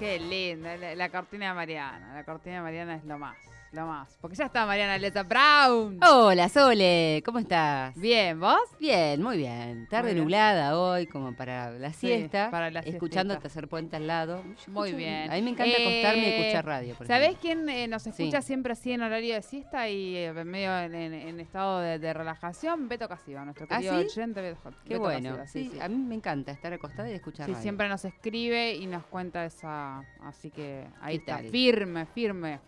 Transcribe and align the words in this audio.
Qué 0.00 0.18
linda, 0.18 0.78
la, 0.78 0.94
la 0.94 1.10
cortina 1.10 1.48
de 1.48 1.54
Mariana. 1.54 2.14
La 2.14 2.24
cortina 2.24 2.56
de 2.56 2.62
Mariana 2.62 2.94
es 2.96 3.04
lo 3.04 3.18
más, 3.18 3.36
lo 3.72 3.86
más. 3.86 4.18
Porque 4.20 4.34
ya 4.36 4.46
está 4.46 4.66
Mariana 4.66 4.98
Leta 4.98 5.22
Brown. 5.22 6.00
Hola, 6.02 6.48
Sole, 6.48 7.22
¿cómo 7.24 7.38
estás? 7.38 7.94
Bien, 7.96 8.40
¿vos? 8.40 8.58
Bien, 8.80 9.22
muy 9.22 9.36
bien. 9.36 9.86
Tarde 9.88 10.08
Muy 10.08 10.14
bien. 10.14 10.24
nublada 10.24 10.76
hoy, 10.76 11.06
como 11.06 11.36
para 11.36 11.70
la 11.70 11.92
Sí, 11.92 12.08
siesta. 12.08 12.50
para 12.50 12.72
la 12.72 12.80
escuchando 12.80 13.34
siestita. 13.34 13.42
tercer 13.42 13.68
puente 13.68 13.94
al 13.94 14.08
lado. 14.08 14.42
Yo 14.66 14.72
Muy 14.72 14.88
escucho- 14.90 14.96
bien. 14.96 15.30
A 15.30 15.34
mí 15.36 15.42
me 15.42 15.50
encanta 15.50 15.76
acostarme 15.76 16.22
y 16.22 16.24
Eh, 16.24 16.40
escuchar 16.40 16.66
radio. 16.66 16.96
¿Sabés 17.06 17.36
quién 17.40 17.68
eh, 17.68 17.86
nos 17.86 18.04
escucha 18.08 18.40
Sí. 18.42 18.46
siempre 18.48 18.72
así 18.72 18.90
en 18.90 19.02
horario 19.02 19.34
de 19.34 19.42
siesta 19.42 19.88
y 19.88 20.16
eh, 20.16 20.32
medio 20.44 20.76
en, 20.76 20.94
en- 20.96 21.14
en 21.14 21.38
estado 21.38 21.78
de, 21.78 22.00
de 22.00 22.12
relajación? 22.12 22.88
Beto 22.88 23.08
Casiva, 23.08 23.44
nuestro 23.44 23.66
¿Ah, 23.70 23.76
querido 23.76 24.00
sí? 24.00 24.06
oyente. 24.18 24.40
Beto, 24.40 24.58
Qué 24.82 24.94
Beto 24.94 25.00
bueno. 25.00 25.36
Casiva, 25.36 25.46
sí, 25.74 25.80
a 25.80 25.88
mí 25.88 25.96
me 25.96 26.16
encanta 26.16 26.50
estar 26.50 26.72
acostada 26.72 27.08
y 27.08 27.14
escuchar 27.14 27.46
Sí, 27.46 27.52
radio. 27.52 27.62
siempre 27.62 27.88
nos 27.88 28.04
escribe 28.04 28.74
y 28.74 28.86
nos 28.86 29.04
cuenta 29.06 29.44
esa. 29.44 30.00
Así 30.24 30.50
que 30.50 30.88
ahí 31.00 31.18
¿Qué 31.18 31.30
está, 31.30 31.36
tal? 31.36 31.50
firme, 31.50 32.06
firme. 32.06 32.58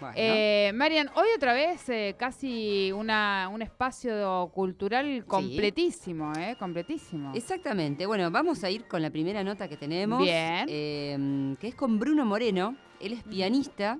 Bueno, 0.00 0.14
Eh, 0.16 0.72
Marian, 0.74 1.08
hoy 1.14 1.26
otra 1.36 1.52
vez 1.52 1.88
eh, 1.88 2.14
casi 2.18 2.90
una, 2.92 3.48
un 3.52 3.62
espacio 3.62 4.50
cultural 4.52 5.24
completísimo, 5.26 6.32
¿eh? 6.36 6.56
Completísimo. 6.58 7.32
Exactamente. 7.34 8.06
Bueno, 8.06 8.30
vamos 8.30 8.64
a 8.64 8.70
ir 8.70 8.86
con 8.86 9.02
la 9.02 9.10
primera 9.10 9.42
nota 9.44 9.68
que 9.68 9.76
tenemos. 9.76 10.20
Bien. 10.22 10.66
eh, 10.68 11.56
que 11.60 11.68
es 11.68 11.74
con 11.74 11.98
Bruno 11.98 12.24
Moreno. 12.24 12.76
Él 13.00 13.12
es 13.12 13.22
pianista 13.22 13.98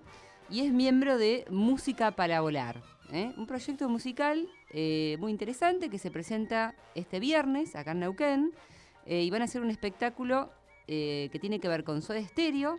y 0.50 0.60
es 0.60 0.72
miembro 0.72 1.16
de 1.16 1.44
Música 1.50 2.10
para 2.12 2.40
Volar. 2.40 2.82
¿eh? 3.12 3.32
Un 3.36 3.46
proyecto 3.46 3.88
musical 3.88 4.48
eh, 4.70 5.16
muy 5.20 5.30
interesante 5.30 5.88
que 5.88 5.98
se 5.98 6.10
presenta 6.10 6.74
este 6.94 7.20
viernes 7.20 7.76
acá 7.76 7.92
en 7.92 8.00
Neuquén. 8.00 8.52
y 9.06 9.30
van 9.30 9.42
a 9.42 9.44
hacer 9.44 9.60
un 9.62 9.70
espectáculo 9.70 10.50
que 10.86 11.38
tiene 11.40 11.60
que 11.60 11.68
ver 11.68 11.82
con 11.82 12.02
Soda 12.02 12.22
Stereo 12.22 12.78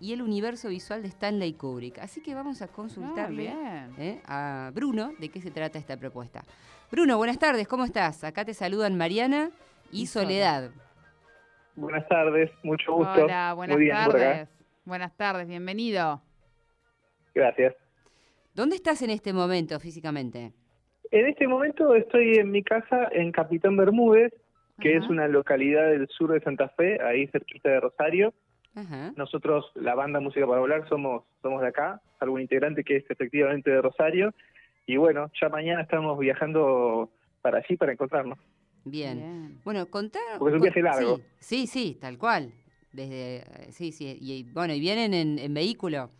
y 0.00 0.12
el 0.12 0.22
universo 0.22 0.68
visual 0.68 1.02
de 1.02 1.08
Stanley 1.08 1.54
Kubrick. 1.54 1.98
Así 1.98 2.20
que 2.22 2.34
vamos 2.34 2.60
a 2.62 2.66
Ah, 2.66 2.68
consultarle 2.68 3.42
bien. 3.42 3.94
¿eh? 3.98 4.20
a 4.26 4.70
Bruno 4.74 5.12
de 5.18 5.28
qué 5.28 5.40
se 5.40 5.50
trata 5.50 5.78
esta 5.78 5.96
propuesta. 5.96 6.42
Bruno, 6.90 7.16
buenas 7.16 7.38
tardes, 7.38 7.66
¿cómo 7.68 7.84
estás? 7.84 8.24
Acá 8.24 8.44
te 8.44 8.54
saludan 8.54 8.96
Mariana 8.96 9.50
y, 9.90 10.02
Y 10.02 10.06
Sole. 10.06 10.26
Soledad. 10.26 10.70
Buenas 11.76 12.06
tardes, 12.08 12.50
mucho 12.62 12.92
gusto. 12.92 13.24
Hola, 13.24 13.52
buenas 13.54 13.76
Muy 13.76 13.84
bien 13.86 13.96
tardes. 13.96 14.48
Buenas 14.84 15.16
tardes, 15.16 15.48
bienvenido. 15.48 16.22
Gracias. 17.34 17.74
¿Dónde 18.54 18.76
estás 18.76 19.02
en 19.02 19.10
este 19.10 19.32
momento 19.32 19.80
físicamente? 19.80 20.52
En 21.10 21.26
este 21.26 21.48
momento 21.48 21.94
estoy 21.94 22.34
en 22.38 22.50
mi 22.50 22.62
casa 22.62 23.08
en 23.12 23.32
Capitán 23.32 23.76
Bermúdez, 23.76 24.32
que 24.80 24.96
Ajá. 24.96 25.04
es 25.04 25.10
una 25.10 25.26
localidad 25.28 25.88
del 25.90 26.06
sur 26.08 26.32
de 26.32 26.40
Santa 26.40 26.68
Fe, 26.70 27.00
ahí 27.02 27.26
cerquita 27.28 27.70
de 27.70 27.80
Rosario. 27.80 28.34
Ajá. 28.74 29.12
Nosotros, 29.16 29.70
la 29.74 29.94
banda 29.94 30.20
Música 30.20 30.46
para 30.46 30.60
Volar, 30.60 30.88
somos, 30.88 31.22
somos 31.42 31.62
de 31.62 31.68
acá, 31.68 32.00
algún 32.20 32.40
integrante 32.40 32.82
que 32.82 32.96
es 32.96 33.04
efectivamente 33.10 33.70
de 33.70 33.80
Rosario. 33.80 34.34
Y 34.86 34.96
bueno, 34.96 35.30
ya 35.40 35.48
mañana 35.48 35.82
estamos 35.82 36.18
viajando 36.18 37.10
para 37.40 37.58
allí 37.58 37.76
para 37.76 37.92
encontrarnos. 37.92 38.38
Bien. 38.84 39.18
Bien. 39.18 39.60
Bueno, 39.64 39.86
contar. 39.86 40.22
Porque 40.38 40.54
es 40.54 40.56
un 40.56 40.62
viaje 40.62 40.82
largo. 40.82 41.16
Sí, 41.38 41.66
sí, 41.66 41.66
sí, 41.66 41.98
tal 42.00 42.18
cual. 42.18 42.52
Desde, 42.92 43.38
eh, 43.38 43.72
sí, 43.72 43.92
sí. 43.92 44.16
Y, 44.20 44.42
bueno, 44.52 44.74
¿y 44.74 44.80
vienen 44.80 45.14
en, 45.14 45.38
en 45.38 45.54
vehículo 45.54 46.10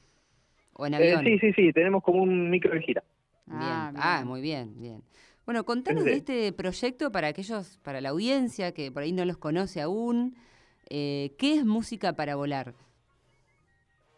o 0.73 0.87
en 0.87 0.95
Eh, 0.95 0.97
avión? 1.15 1.25
sí, 1.25 1.39
sí, 1.41 1.53
sí, 1.53 1.73
tenemos 1.73 2.03
como 2.03 2.23
un 2.23 2.51
micro 2.51 2.73
de 2.73 2.81
gira. 2.81 3.03
Bien. 3.47 3.61
Ah, 3.61 3.93
Ah, 3.97 4.17
bien. 4.19 4.29
muy 4.29 4.41
bien, 4.41 4.81
bien. 4.81 5.03
Bueno, 5.45 5.65
contanos 5.65 6.05
Sí. 6.05 6.11
de 6.11 6.17
este 6.17 6.53
proyecto 6.53 7.13
para 7.13 7.29
aquellos, 7.29 7.79
para 7.85 8.01
la 8.01 8.09
audiencia 8.11 8.73
que 8.73 8.91
por 8.91 9.03
ahí 9.03 9.13
no 9.13 9.25
los 9.27 9.37
conoce 9.37 9.83
aún. 9.83 10.37
Eh, 10.91 11.33
¿Qué 11.39 11.55
es 11.55 11.65
música 11.65 12.13
para 12.13 12.37
volar? 12.37 12.73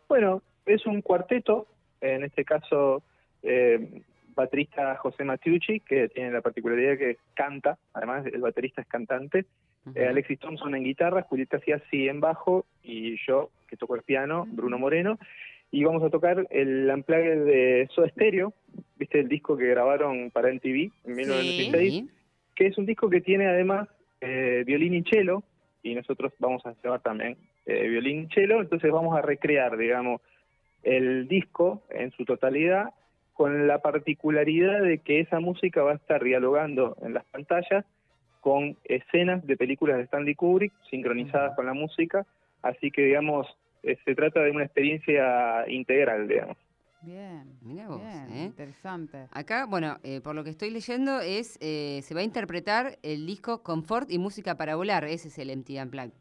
Bueno, 0.09 0.43
es 0.66 0.87
un 0.87 1.03
cuarteto, 1.03 1.66
en 2.00 2.25
este 2.25 2.44
caso 2.44 3.03
eh, 3.43 4.03
baterista 4.34 4.97
José 4.97 5.25
Matiucci, 5.25 5.81
que 5.81 6.09
tiene 6.09 6.31
la 6.31 6.41
particularidad 6.43 6.99
que 6.99 7.19
canta, 7.34 7.78
además 7.93 8.27
el 8.27 8.41
baterista 8.41 8.82
es 8.82 8.87
cantante, 8.88 9.47
eh, 9.94 10.06
Alexis 10.06 10.38
Thompson 10.38 10.75
en 10.75 10.84
guitarra, 10.84 11.22
Julieta 11.22 11.59
Ciassi 11.60 12.09
en 12.09 12.21
bajo 12.21 12.66
y 12.83 13.16
yo, 13.27 13.50
que 13.69 13.77
toco 13.77 13.94
el 13.94 14.03
piano, 14.03 14.47
Bruno 14.50 14.78
Moreno, 14.78 15.19
y 15.71 15.84
vamos 15.84 16.03
a 16.03 16.10
tocar 16.10 16.47
el 16.50 16.91
unplugged 16.93 17.44
de 17.44 17.88
Soda 17.94 18.09
Stereo, 18.10 18.53
viste 18.97 19.21
el 19.21 19.28
disco 19.28 19.56
que 19.56 19.66
grabaron 19.66 20.31
para 20.31 20.53
MTV 20.53 20.91
en 21.04 21.15
1996, 21.16 21.93
Sí. 21.93 22.10
que 22.54 22.66
es 22.66 22.78
un 22.78 22.87
disco 22.87 23.10
que 23.10 23.21
tiene 23.21 23.47
además 23.47 23.88
eh, 24.21 24.62
violín 24.66 24.94
y 24.94 25.03
cello, 25.03 25.43
y 25.86 25.94
nosotros 25.94 26.32
vamos 26.38 26.66
a 26.66 26.74
llevar 26.82 27.00
también 27.00 27.36
eh, 27.64 27.86
violín 27.88 28.28
cello, 28.34 28.60
entonces 28.60 28.91
vamos 28.91 29.16
a 29.16 29.22
recrear, 29.22 29.76
digamos, 29.76 30.20
el 30.82 31.28
disco 31.28 31.82
en 31.91 32.10
su 32.12 32.24
totalidad, 32.24 32.91
con 33.34 33.69
la 33.69 33.78
particularidad 33.78 34.82
de 34.82 34.98
que 34.98 35.20
esa 35.20 35.41
música 35.41 35.82
va 35.82 35.92
a 35.92 35.97
estar 35.97 36.24
dialogando 36.24 36.97
en 37.02 37.14
las 37.14 37.24
pantallas 37.26 37.84
con 38.41 38.76
escenas 38.84 39.47
de 39.47 39.56
películas 39.56 39.98
de 39.98 40.04
Stanley 40.04 40.34
Kubrick 40.34 40.72
sincronizadas 40.91 41.54
con 41.54 41.66
la 41.66 41.74
música, 41.74 42.26
así 42.62 42.91
que, 42.91 43.03
digamos, 43.03 43.47
eh, 43.82 43.97
se 44.04 44.14
trata 44.14 44.41
de 44.41 44.50
una 44.50 44.64
experiencia 44.64 45.68
integral, 45.68 46.26
digamos. 46.26 46.56
Bien. 47.06 47.56
Mirá 47.62 47.86
vos, 47.86 48.00
bien, 48.02 48.32
¿eh? 48.32 48.44
Interesante. 48.46 49.28
Acá, 49.30 49.64
bueno, 49.66 49.96
eh, 50.02 50.20
por 50.20 50.34
lo 50.34 50.42
que 50.42 50.50
estoy 50.50 50.70
leyendo, 50.70 51.20
es 51.20 51.56
eh, 51.60 52.00
se 52.02 52.14
va 52.14 52.20
a 52.20 52.24
interpretar 52.24 52.98
el 53.04 53.26
disco 53.26 53.62
Confort 53.62 54.10
y 54.10 54.18
Música 54.18 54.56
para 54.56 54.74
Volar. 54.74 55.04
Ese 55.04 55.28
es 55.28 55.38
el 55.38 55.56
MTV 55.56 55.82
Unplugged. 55.84 56.12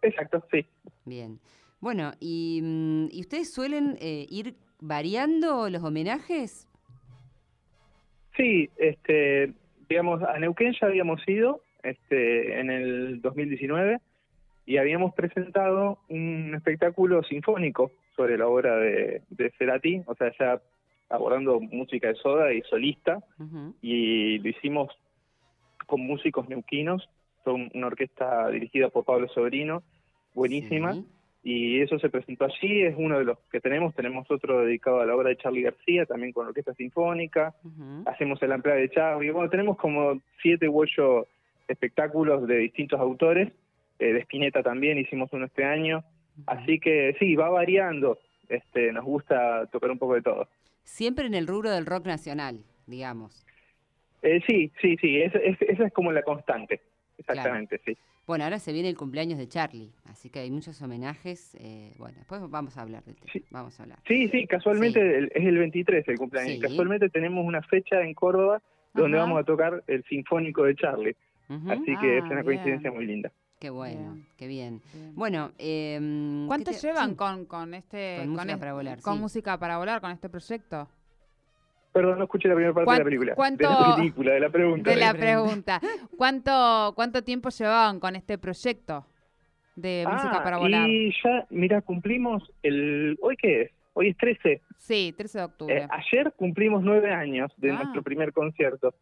Exacto, 0.00 0.42
sí. 0.50 0.64
Bien. 1.04 1.38
Bueno, 1.80 2.12
¿y, 2.20 2.60
mm, 2.62 3.08
¿y 3.12 3.20
ustedes 3.20 3.52
suelen 3.52 3.98
eh, 4.00 4.26
ir 4.30 4.54
variando 4.80 5.68
los 5.68 5.84
homenajes? 5.84 6.66
Sí, 8.34 8.70
este, 8.78 9.52
digamos, 9.90 10.22
a 10.22 10.38
Neuquén 10.38 10.74
ya 10.80 10.86
habíamos 10.86 11.20
ido 11.28 11.62
este, 11.82 12.58
en 12.58 12.70
el 12.70 13.20
2019 13.20 14.00
y 14.64 14.78
habíamos 14.78 15.12
presentado 15.12 15.98
un 16.08 16.54
espectáculo 16.54 17.22
sinfónico 17.24 17.92
sobre 18.16 18.36
la 18.38 18.46
obra 18.48 18.76
de, 18.76 19.22
de 19.30 19.50
Cerati, 19.58 20.02
o 20.06 20.14
sea, 20.14 20.32
ya 20.38 20.60
abordando 21.08 21.60
música 21.60 22.08
de 22.08 22.14
soda 22.14 22.52
y 22.52 22.62
solista, 22.62 23.22
y 23.82 24.38
lo 24.38 24.48
hicimos 24.48 24.90
con 25.86 26.00
músicos 26.00 26.48
neuquinos, 26.48 27.08
son 27.44 27.70
una 27.74 27.88
orquesta 27.88 28.48
dirigida 28.48 28.88
por 28.88 29.04
Pablo 29.04 29.28
Sobrino, 29.28 29.82
buenísima, 30.34 30.94
Sí. 30.94 31.04
y 31.44 31.80
eso 31.80 31.98
se 31.98 32.08
presentó 32.08 32.44
allí, 32.44 32.82
es 32.82 32.94
uno 32.96 33.18
de 33.18 33.24
los 33.24 33.38
que 33.50 33.60
tenemos, 33.60 33.94
tenemos 33.94 34.30
otro 34.30 34.64
dedicado 34.64 35.00
a 35.00 35.06
la 35.06 35.14
obra 35.16 35.28
de 35.30 35.36
Charlie 35.36 35.62
García, 35.62 36.06
también 36.06 36.32
con 36.32 36.46
orquesta 36.46 36.72
sinfónica, 36.74 37.54
hacemos 38.06 38.40
el 38.42 38.52
amplio 38.52 38.74
de 38.76 38.88
Charlie, 38.90 39.30
bueno, 39.30 39.50
tenemos 39.50 39.76
como 39.76 40.20
siete 40.40 40.68
u 40.68 40.80
ocho 40.80 41.26
espectáculos 41.68 42.46
de 42.46 42.56
distintos 42.58 43.00
autores, 43.00 43.50
eh, 43.98 44.12
de 44.12 44.20
Spinetta 44.20 44.62
también 44.62 44.98
hicimos 44.98 45.30
uno 45.32 45.44
este 45.46 45.64
año, 45.64 46.04
así 46.46 46.78
que 46.78 47.14
sí, 47.18 47.34
va 47.36 47.48
variando, 47.50 48.18
este, 48.48 48.92
nos 48.92 49.04
gusta 49.04 49.66
tocar 49.66 49.90
un 49.90 49.98
poco 49.98 50.14
de 50.14 50.22
todo. 50.22 50.48
Siempre 50.84 51.26
en 51.26 51.34
el 51.34 51.46
rubro 51.46 51.70
del 51.70 51.86
rock 51.86 52.06
nacional, 52.06 52.60
digamos. 52.86 53.46
Eh, 54.22 54.40
sí, 54.46 54.70
sí, 54.80 54.96
sí, 55.00 55.20
es- 55.20 55.34
es- 55.34 55.60
esa 55.62 55.86
es 55.86 55.92
como 55.92 56.12
la 56.12 56.22
constante, 56.22 56.80
exactamente, 57.18 57.80
sí. 57.84 57.96
Bueno, 58.24 58.44
ahora 58.44 58.60
se 58.60 58.72
viene 58.72 58.88
el 58.88 58.96
cumpleaños 58.96 59.36
de 59.36 59.48
Charlie, 59.48 59.90
así 60.04 60.30
que 60.30 60.38
hay 60.38 60.50
muchos 60.50 60.80
homenajes. 60.80 61.56
eh, 61.58 61.92
bueno, 61.98 62.18
después 62.18 62.40
vamos 62.48 62.76
a 62.78 62.82
hablar 62.82 63.02
del 63.04 63.16
tema. 63.16 63.32
Sí. 63.32 63.44
Vamos 63.50 63.78
a 63.78 63.82
hablar. 63.82 63.98
Sí, 64.06 64.28
sí, 64.28 64.46
casualmente 64.46 65.00
Sí. 65.00 65.06
el- 65.16 65.32
es 65.34 65.44
el 65.44 65.58
23 65.58 66.06
el 66.08 66.18
cumpleaños. 66.18 66.54
Sí. 66.54 66.60
Casualmente 66.60 67.08
tenemos 67.10 67.44
una 67.44 67.62
fecha 67.62 68.00
en 68.00 68.14
Córdoba 68.14 68.62
donde 68.94 69.18
Ajá. 69.18 69.26
vamos 69.26 69.40
a 69.40 69.44
tocar 69.44 69.82
el 69.88 70.04
Sinfónico 70.04 70.64
de 70.64 70.76
Charlie. 70.76 71.16
Así 71.48 71.96
que 72.00 72.14
Ah, 72.14 72.18
es 72.18 72.24
una 72.24 72.34
bien. 72.36 72.44
coincidencia 72.44 72.92
muy 72.92 73.06
linda. 73.06 73.30
Qué 73.62 73.70
bueno, 73.70 74.18
qué 74.36 74.48
bien. 74.48 74.82
Bueno, 75.14 75.52
eh, 75.56 75.96
¿cuánto 76.48 76.72
llevan 76.72 77.14
con, 77.14 77.46
con 77.46 77.74
este 77.74 78.16
con 78.18 78.30
música 78.30 78.58
para 78.58 78.72
volar? 78.72 79.00
Con 79.00 79.20
música 79.20 79.56
para 79.56 79.78
volar, 79.78 80.00
con 80.00 80.10
este 80.10 80.28
proyecto. 80.28 80.88
Perdón, 81.92 82.18
no 82.18 82.24
escuché 82.24 82.48
la 82.48 82.56
primera 82.56 82.74
parte 82.74 82.90
de 82.90 82.98
la 82.98 83.04
película. 83.04 83.34
¿cuánto, 83.36 83.68
de 83.68 83.74
la 83.74 83.94
película, 83.94 84.32
de 84.32 84.40
la 84.40 84.50
pregunta. 84.50 84.90
De 84.90 84.96
la 84.96 85.14
pregunta. 85.14 85.80
¿Cuánto, 86.16 86.92
¿Cuánto 86.96 87.22
tiempo 87.22 87.50
llevaban 87.50 88.00
con 88.00 88.16
este 88.16 88.36
proyecto 88.36 89.06
de 89.76 90.06
música 90.10 90.38
ah, 90.38 90.42
para 90.42 90.58
volar? 90.58 90.88
Y 90.88 91.14
ya, 91.22 91.46
mira, 91.50 91.82
cumplimos 91.82 92.42
el... 92.64 93.16
¿Hoy 93.22 93.36
qué 93.36 93.62
es? 93.62 93.70
Hoy 93.92 94.08
es 94.08 94.16
13. 94.16 94.60
Sí, 94.76 95.14
13 95.16 95.38
de 95.38 95.44
octubre. 95.44 95.78
Eh, 95.78 95.88
ayer 95.88 96.32
cumplimos 96.32 96.82
nueve 96.82 97.12
años 97.12 97.52
de 97.58 97.70
ah. 97.70 97.74
nuestro 97.74 98.02
primer 98.02 98.32
concierto. 98.32 98.92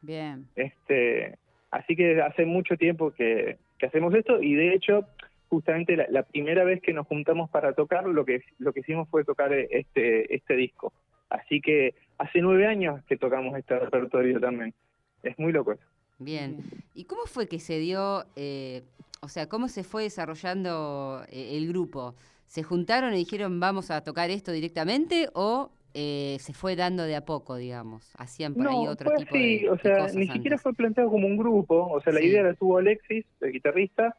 Bien. 0.00 0.46
Este, 0.56 1.36
así 1.70 1.94
que 1.94 2.22
hace 2.22 2.46
mucho 2.46 2.78
tiempo 2.78 3.10
que, 3.10 3.58
hacemos 3.86 4.14
esto 4.14 4.42
y 4.42 4.54
de 4.54 4.74
hecho 4.74 5.06
justamente 5.48 5.96
la, 5.96 6.22
primera 6.22 6.64
vez 6.64 6.80
que 6.80 6.94
nos 6.94 7.06
juntamos 7.06 7.50
para 7.50 7.74
tocar 7.74 8.06
lo 8.06 8.24
que 8.24 8.42
lo 8.58 8.72
que 8.72 8.80
hicimos 8.80 9.08
fue 9.08 9.24
tocar 9.24 9.52
este 9.52 10.34
este 10.34 10.56
disco. 10.56 10.92
Así 11.28 11.60
que 11.60 11.94
hace 12.18 12.40
nueve 12.40 12.66
años 12.66 13.02
que 13.04 13.16
tocamos 13.16 13.56
este 13.58 13.78
repertorio 13.78 14.40
también. 14.40 14.74
Es 15.22 15.38
muy 15.38 15.52
loco 15.52 15.72
eso. 15.72 15.82
Bien. 16.18 16.58
¿Y 16.94 17.04
cómo 17.04 17.26
fue 17.26 17.48
que 17.48 17.58
se 17.58 17.78
dio, 17.78 18.24
eh, 18.36 18.82
o 19.20 19.28
sea, 19.28 19.48
cómo 19.48 19.68
se 19.68 19.82
fue 19.82 20.04
desarrollando 20.04 21.22
eh, 21.30 21.56
el 21.56 21.68
grupo? 21.68 22.14
¿Se 22.46 22.62
juntaron 22.62 23.14
y 23.14 23.18
dijeron 23.18 23.60
vamos 23.60 23.90
a 23.90 24.02
tocar 24.02 24.30
esto 24.30 24.52
directamente 24.52 25.28
o 25.34 25.70
eh, 25.94 26.36
se 26.40 26.52
fue 26.52 26.76
dando 26.76 27.04
de 27.04 27.16
a 27.16 27.24
poco, 27.24 27.56
digamos? 27.56 28.14
¿Hacían 28.18 28.54
por 28.54 28.66
ahí 28.66 28.86
otro 28.86 29.10
tipo 29.16 29.34
de, 29.34 29.68
o 29.70 29.78
sea, 29.78 30.06
ni 30.14 30.26
siquiera 30.26 30.58
fue 30.58 30.72
planteado 30.74 31.10
como 31.10 31.26
un 31.26 31.36
grupo. 31.36 31.88
O 31.90 32.00
sea, 32.00 32.12
la 32.12 32.22
idea 32.22 32.42
la 32.42 32.54
tuvo 32.54 32.78
Alexis, 32.78 33.26
el 33.40 33.52
guitarrista, 33.52 34.16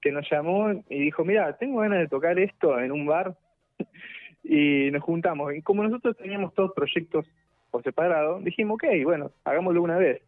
que 0.00 0.12
nos 0.12 0.28
llamó 0.30 0.70
y 0.88 0.98
dijo, 0.98 1.24
mira, 1.24 1.56
tengo 1.56 1.80
ganas 1.80 2.00
de 2.00 2.08
tocar 2.08 2.38
esto 2.38 2.78
en 2.78 2.92
un 2.92 3.06
bar. 3.06 3.36
y 4.44 4.90
nos 4.90 5.02
juntamos. 5.02 5.54
Y 5.54 5.62
como 5.62 5.82
nosotros 5.82 6.16
teníamos 6.16 6.54
todos 6.54 6.72
proyectos 6.72 7.26
por 7.70 7.82
separado, 7.82 8.40
dijimos, 8.40 8.76
ok, 8.76 8.84
bueno, 9.04 9.32
hagámoslo 9.44 9.82
una 9.82 9.96
vez. 9.96 10.22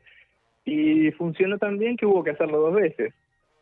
Y 0.64 1.10
funcionó 1.12 1.58
tan 1.58 1.78
bien 1.78 1.96
que 1.96 2.06
hubo 2.06 2.24
que 2.24 2.30
hacerlo 2.30 2.60
dos 2.60 2.74
veces. 2.74 3.14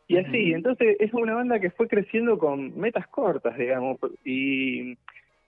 Y 0.07 0.17
así, 0.17 0.53
entonces 0.53 0.95
es 0.99 1.13
una 1.13 1.33
banda 1.33 1.59
que 1.59 1.69
fue 1.69 1.87
creciendo 1.87 2.37
con 2.37 2.77
metas 2.79 3.07
cortas, 3.07 3.57
digamos, 3.57 3.97
y, 4.23 4.91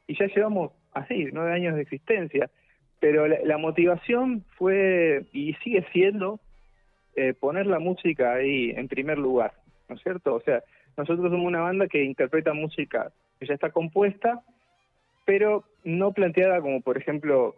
y 0.06 0.20
ya 0.20 0.28
llevamos 0.28 0.74
así, 0.94 1.30
nueve 1.32 1.54
años 1.54 1.76
de 1.76 1.82
existencia. 1.82 2.50
Pero 3.00 3.28
la, 3.28 3.58
motivación 3.58 4.44
fue 4.58 5.26
y 5.32 5.54
sigue 5.64 5.86
siendo 5.94 6.40
eh, 7.16 7.34
poner 7.34 7.66
la 7.66 7.80
música 7.80 8.34
ahí 8.34 8.72
en 8.72 8.90
primer 8.90 9.18
lugar, 9.18 9.54
¿no 9.88 9.96
es 9.96 10.02
cierto? 10.02 10.36
O 10.36 10.42
sea, 10.42 10.62
nosotros 10.98 11.32
somos 11.32 11.46
una 11.46 11.62
banda 11.62 11.88
que 11.88 12.04
interpreta 12.04 12.54
música 12.54 13.12
que 13.40 13.46
ya 13.46 13.54
está 13.54 13.72
compuesta, 13.72 14.42
pero 15.26 15.64
no 15.86 16.12
planteada 16.12 16.60
como, 16.60 16.82
por 16.82 16.98
ejemplo, 16.98 17.56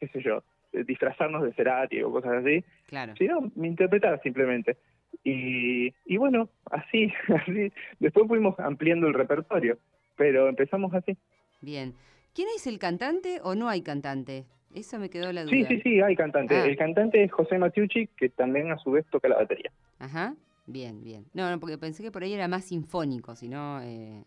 qué 0.00 0.08
sé 0.08 0.22
yo, 0.22 0.42
disfrazarnos 0.72 1.42
de 1.42 1.52
Cerati 1.52 2.02
o 2.02 2.10
cosas 2.10 2.44
así, 2.44 2.64
claro. 2.86 3.14
sino 3.16 3.50
interpretar 3.56 4.20
simplemente. 4.22 4.76
Y, 5.24 5.92
y 6.06 6.16
bueno, 6.16 6.48
así, 6.70 7.12
así, 7.34 7.72
después 7.98 8.26
fuimos 8.26 8.58
ampliando 8.58 9.06
el 9.06 9.14
repertorio, 9.14 9.78
pero 10.16 10.48
empezamos 10.48 10.94
así. 10.94 11.16
Bien. 11.60 11.94
¿Quién 12.38 12.50
es 12.54 12.68
el 12.68 12.78
cantante 12.78 13.40
o 13.42 13.56
no 13.56 13.68
hay 13.68 13.82
cantante? 13.82 14.46
Eso 14.72 15.00
me 15.00 15.10
quedó 15.10 15.32
la 15.32 15.42
duda. 15.42 15.50
Sí, 15.50 15.64
sí, 15.64 15.80
sí, 15.80 16.00
hay 16.00 16.14
cantante. 16.14 16.54
Ah. 16.54 16.66
El 16.66 16.76
cantante 16.76 17.24
es 17.24 17.32
José 17.32 17.58
Matiucci, 17.58 18.06
que 18.16 18.28
también 18.28 18.70
a 18.70 18.78
su 18.78 18.92
vez 18.92 19.04
toca 19.10 19.26
la 19.26 19.38
batería. 19.38 19.72
Ajá, 19.98 20.36
bien, 20.64 21.02
bien. 21.02 21.24
No, 21.34 21.50
no, 21.50 21.58
porque 21.58 21.78
pensé 21.78 22.00
que 22.00 22.12
por 22.12 22.22
ahí 22.22 22.32
era 22.32 22.46
más 22.46 22.66
sinfónico, 22.66 23.34
sino... 23.34 23.80
Eh... 23.82 24.22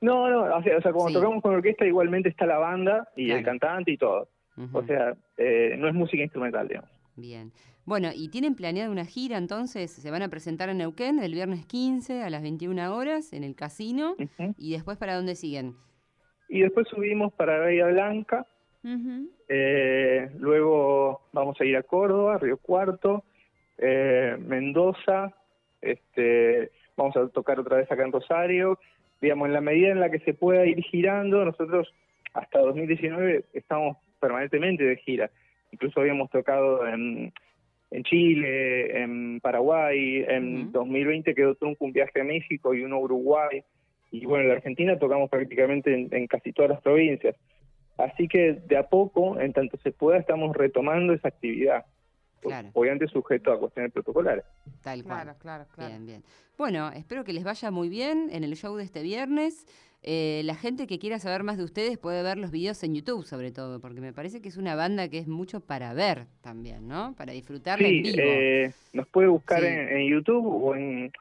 No, 0.00 0.28
no, 0.28 0.56
o 0.56 0.62
sea, 0.64 0.78
o 0.78 0.82
sea 0.82 0.92
cuando 0.92 1.20
tocamos 1.20 1.40
con 1.40 1.54
orquesta 1.54 1.86
igualmente 1.86 2.30
está 2.30 2.46
la 2.46 2.58
banda 2.58 3.08
y 3.14 3.30
el 3.30 3.44
cantante 3.44 3.92
y 3.92 3.96
todo. 3.96 4.28
O 4.72 4.82
sea, 4.82 5.16
eh, 5.36 5.76
no 5.78 5.86
es 5.86 5.94
música 5.94 6.24
instrumental, 6.24 6.66
digamos. 6.66 6.90
Bien. 7.14 7.52
Bueno, 7.84 8.08
¿y 8.12 8.30
tienen 8.30 8.56
planeada 8.56 8.90
una 8.90 9.04
gira 9.04 9.38
entonces? 9.38 9.92
Se 9.92 10.10
van 10.10 10.22
a 10.22 10.28
presentar 10.30 10.68
en 10.68 10.78
Neuquén 10.78 11.20
el 11.20 11.32
viernes 11.32 11.64
15 11.64 12.24
a 12.24 12.30
las 12.30 12.42
21 12.42 12.92
horas 12.92 13.32
en 13.32 13.44
el 13.44 13.54
casino. 13.54 14.16
¿Y 14.58 14.72
después 14.72 14.98
para 14.98 15.14
dónde 15.14 15.36
siguen? 15.36 15.76
Y 16.50 16.60
después 16.60 16.86
subimos 16.88 17.32
para 17.32 17.58
Bahía 17.58 17.86
Blanca. 17.86 18.46
Eh, 19.48 20.30
luego 20.38 21.22
vamos 21.32 21.60
a 21.60 21.64
ir 21.64 21.76
a 21.76 21.82
Córdoba, 21.82 22.38
Río 22.38 22.58
Cuarto, 22.58 23.24
eh, 23.78 24.36
Mendoza. 24.38 25.32
Este, 25.80 26.70
vamos 26.96 27.16
a 27.16 27.28
tocar 27.28 27.58
otra 27.58 27.78
vez 27.78 27.90
acá 27.90 28.04
en 28.04 28.12
Rosario. 28.12 28.78
Digamos, 29.20 29.46
en 29.46 29.54
la 29.54 29.60
medida 29.60 29.90
en 29.90 30.00
la 30.00 30.10
que 30.10 30.18
se 30.18 30.34
pueda 30.34 30.66
ir 30.66 30.82
girando, 30.82 31.44
nosotros 31.44 31.94
hasta 32.34 32.58
2019 32.58 33.44
estamos 33.54 33.96
permanentemente 34.18 34.84
de 34.84 34.96
gira. 34.96 35.30
Incluso 35.72 36.00
habíamos 36.00 36.30
tocado 36.30 36.86
en 36.86 37.32
en 37.90 38.04
Chile, 38.04 39.02
en 39.02 39.40
Paraguay, 39.40 40.24
en 40.28 40.70
2020 40.70 41.34
quedó 41.34 41.54
Trump 41.56 41.76
un 41.80 41.92
viaje 41.92 42.20
a 42.20 42.24
México 42.24 42.72
y 42.72 42.82
uno 42.82 42.96
a 42.96 43.00
Uruguay, 43.00 43.64
y 44.10 44.26
bueno, 44.26 44.42
en 44.42 44.48
la 44.48 44.54
Argentina 44.54 44.98
tocamos 44.98 45.30
prácticamente 45.30 45.94
en, 45.94 46.26
casi 46.26 46.52
todas 46.52 46.70
las 46.70 46.80
provincias. 46.80 47.36
Así 47.96 48.28
que 48.28 48.54
de 48.66 48.76
a 48.76 48.84
poco, 48.84 49.38
en 49.38 49.52
tanto 49.52 49.76
se 49.78 49.92
pueda, 49.92 50.18
estamos 50.18 50.56
retomando 50.56 51.12
esa 51.12 51.28
actividad. 51.28 51.84
Claro. 52.40 52.70
Obviamente 52.72 53.06
sujeto 53.06 53.52
a 53.52 53.60
cuestiones 53.60 53.92
protocolares. 53.92 54.44
Tal 54.82 55.04
cual. 55.04 55.22
Claro, 55.22 55.38
claro, 55.38 55.66
claro. 55.74 55.90
Bien, 55.90 56.06
bien. 56.06 56.24
Bueno, 56.56 56.90
espero 56.92 57.24
que 57.24 57.34
les 57.34 57.44
vaya 57.44 57.70
muy 57.70 57.88
bien 57.90 58.28
en 58.32 58.44
el 58.44 58.56
show 58.56 58.76
de 58.76 58.84
este 58.84 59.02
viernes. 59.02 59.66
Eh, 60.02 60.40
la 60.44 60.54
gente 60.54 60.86
que 60.86 60.98
quiera 60.98 61.18
saber 61.18 61.42
más 61.42 61.58
de 61.58 61.64
ustedes 61.64 61.98
puede 61.98 62.22
ver 62.22 62.38
los 62.38 62.50
videos 62.50 62.82
en 62.84 62.94
YouTube, 62.94 63.26
sobre 63.26 63.52
todo, 63.52 63.80
porque 63.80 64.00
me 64.00 64.14
parece 64.14 64.40
que 64.40 64.48
es 64.48 64.56
una 64.56 64.74
banda 64.74 65.08
que 65.08 65.18
es 65.18 65.28
mucho 65.28 65.60
para 65.60 65.92
ver 65.92 66.26
también, 66.40 66.88
¿no? 66.88 67.14
Para 67.18 67.34
disfrutarla 67.34 67.86
en 67.86 68.02
vivo. 68.02 68.16
Eh, 68.18 68.72
nos 68.94 69.06
puede 69.08 69.28
buscar 69.28 69.62
en, 69.62 70.08
YouTube 70.08 70.46
o 70.46 70.74
en, 70.74 71.12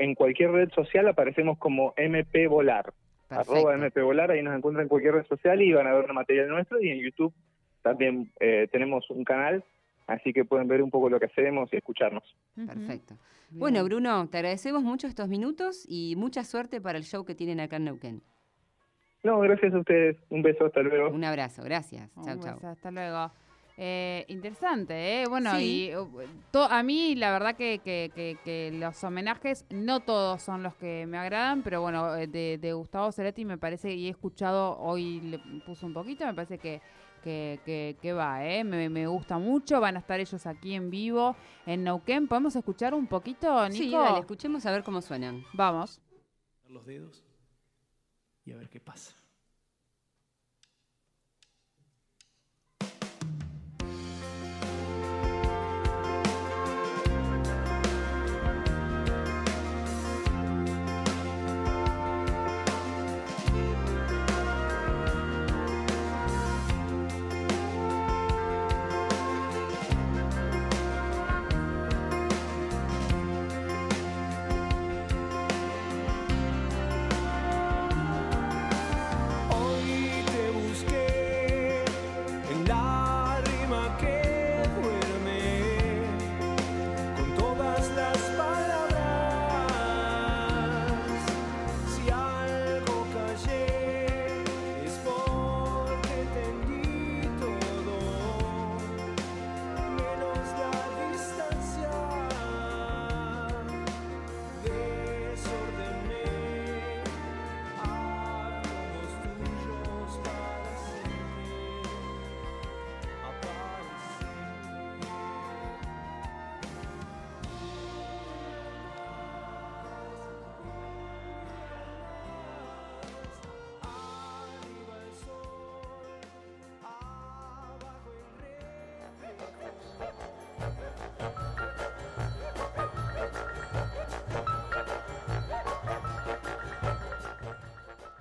en 0.00 0.14
cualquier 0.14 0.50
red 0.50 0.70
social, 0.70 1.08
aparecemos 1.08 1.58
como 1.58 1.94
MP 1.96 2.46
Volar. 2.46 2.92
Arroba 3.28 3.74
MP 3.74 4.02
Volar, 4.02 4.30
ahí 4.30 4.42
nos 4.42 4.56
encuentran 4.56 4.84
en 4.84 4.88
cualquier 4.88 5.14
red 5.14 5.26
social 5.26 5.62
y 5.62 5.72
van 5.72 5.86
a 5.86 5.94
ver 5.94 6.06
el 6.06 6.14
material 6.14 6.48
nuestro. 6.48 6.80
Y 6.80 6.90
en 6.90 7.00
YouTube 7.00 7.32
también 7.82 8.32
eh, 8.40 8.68
tenemos 8.72 9.08
un 9.10 9.24
canal 9.24 9.64
así 10.10 10.32
que 10.32 10.44
pueden 10.44 10.68
ver 10.68 10.82
un 10.82 10.90
poco 10.90 11.08
lo 11.08 11.18
que 11.18 11.26
hacemos 11.26 11.72
y 11.72 11.76
escucharnos. 11.76 12.24
Perfecto. 12.54 13.14
Bueno, 13.50 13.82
Bruno, 13.84 14.28
te 14.28 14.38
agradecemos 14.38 14.82
mucho 14.82 15.06
estos 15.06 15.28
minutos 15.28 15.84
y 15.88 16.14
mucha 16.16 16.44
suerte 16.44 16.80
para 16.80 16.98
el 16.98 17.04
show 17.04 17.24
que 17.24 17.34
tienen 17.34 17.60
acá 17.60 17.76
en 17.76 17.84
Neuquén. 17.84 18.22
No, 19.22 19.38
gracias 19.40 19.74
a 19.74 19.78
ustedes. 19.78 20.16
Un 20.30 20.42
beso, 20.42 20.66
hasta 20.66 20.80
luego. 20.82 21.10
Un 21.10 21.24
abrazo, 21.24 21.62
gracias. 21.62 22.10
Chao, 22.24 22.38
chao. 22.40 22.58
Hasta 22.62 22.90
luego. 22.90 23.30
Eh, 23.82 24.26
interesante, 24.28 25.22
¿eh? 25.22 25.26
Bueno, 25.26 25.58
y 25.58 25.90
uh, 25.96 26.58
a 26.68 26.82
mí 26.82 27.14
la 27.14 27.32
verdad 27.32 27.56
que, 27.56 27.80
que, 27.82 28.70
los 28.74 29.02
homenajes 29.02 29.64
no 29.70 30.00
todos 30.00 30.42
son 30.42 30.62
los 30.62 30.74
que 30.74 31.06
me 31.06 31.16
agradan, 31.16 31.62
pero 31.62 31.80
bueno, 31.80 32.14
eh, 32.14 32.26
de, 32.26 32.58
de 32.58 32.74
Gustavo 32.74 33.10
Ceretti 33.10 33.46
me 33.46 33.56
parece, 33.56 33.94
y 33.94 34.08
he 34.08 34.10
escuchado, 34.10 34.78
hoy 34.80 35.20
le 35.20 35.38
puso 35.64 35.86
un 35.86 35.94
poquito, 35.94 36.26
me 36.26 36.34
parece 36.34 36.58
que 36.58 36.82
que, 37.22 37.96
que, 38.00 38.12
va, 38.12 38.46
¿eh? 38.46 38.64
Me, 38.64 39.06
gusta 39.06 39.38
mucho. 39.38 39.80
Van 39.80 39.96
a 39.96 40.00
estar 40.00 40.20
ellos 40.20 40.46
aquí 40.46 40.74
en 40.74 40.90
vivo 40.90 41.36
en 41.66 41.84
Neuquén. 41.84 42.28
¿Podemos 42.28 42.56
escuchar 42.56 42.94
un 42.94 43.06
poquito, 43.06 43.68
Nico? 43.68 43.82
Sí, 43.82 43.90
dale, 43.90 44.20
escuchemos 44.20 44.64
a 44.64 44.72
ver 44.72 44.82
cómo 44.82 45.02
suenan. 45.02 45.44
Vamos. 45.52 46.00
Los 46.66 46.86
dedos 46.86 47.22
y 48.46 48.52
a 48.52 48.56
ver 48.56 48.70
qué 48.70 48.80
pasa. 48.80 49.19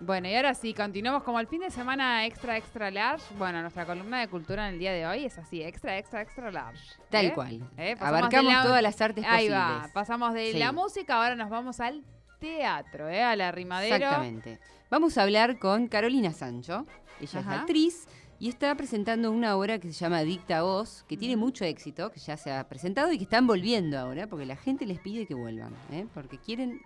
Bueno, 0.09 0.27
y 0.27 0.33
ahora 0.33 0.55
sí, 0.55 0.73
continuamos 0.73 1.21
como 1.21 1.39
el 1.39 1.45
fin 1.45 1.59
de 1.61 1.69
semana 1.69 2.25
extra, 2.25 2.57
extra 2.57 2.89
large. 2.89 3.23
Bueno, 3.37 3.61
nuestra 3.61 3.85
columna 3.85 4.19
de 4.19 4.27
cultura 4.27 4.67
en 4.67 4.73
el 4.73 4.79
día 4.79 4.91
de 4.91 5.05
hoy 5.05 5.25
es 5.25 5.37
así, 5.37 5.61
extra, 5.61 5.99
extra, 5.99 6.23
extra 6.23 6.51
large. 6.51 6.81
Tal 7.11 7.27
¿eh? 7.27 7.31
cual. 7.35 7.61
¿Eh? 7.77 7.95
Abarcamos 7.99 8.51
la- 8.51 8.63
todas 8.63 8.81
las 8.81 8.99
artes 9.01 9.23
Ahí 9.27 9.49
posibles. 9.49 9.59
va, 9.59 9.89
pasamos 9.93 10.33
de 10.33 10.53
Sí. 10.53 10.57
la 10.57 10.71
música, 10.71 11.13
ahora 11.21 11.35
nos 11.35 11.51
vamos 11.51 11.79
al 11.79 12.03
teatro, 12.39 13.07
¿eh? 13.07 13.21
a 13.21 13.35
la 13.35 13.51
rimadero. 13.51 13.97
Exactamente. 13.97 14.59
Vamos 14.89 15.15
a 15.15 15.21
hablar 15.21 15.59
con 15.59 15.87
Carolina 15.87 16.33
Sancho. 16.33 16.87
Ella 17.21 17.39
es 17.41 17.47
actriz 17.47 18.07
y 18.39 18.49
está 18.49 18.73
presentando 18.73 19.31
una 19.31 19.55
obra 19.57 19.77
que 19.77 19.89
se 19.93 19.93
llama 19.93 20.21
Dicta 20.21 20.63
Voz, 20.63 21.05
que 21.07 21.17
tiene 21.17 21.35
Ujú. 21.35 21.45
mucho 21.45 21.65
éxito, 21.65 22.11
que 22.11 22.19
ya 22.19 22.35
se 22.35 22.51
ha 22.51 22.67
presentado 22.67 23.11
y 23.11 23.19
que 23.19 23.25
están 23.25 23.45
volviendo 23.45 23.99
ahora, 23.99 24.25
porque 24.25 24.47
la 24.47 24.55
gente 24.55 24.87
les 24.87 24.97
pide 24.99 25.27
que 25.27 25.35
vuelvan, 25.35 25.75
¿eh? 25.91 26.07
porque 26.15 26.39
quieren, 26.39 26.81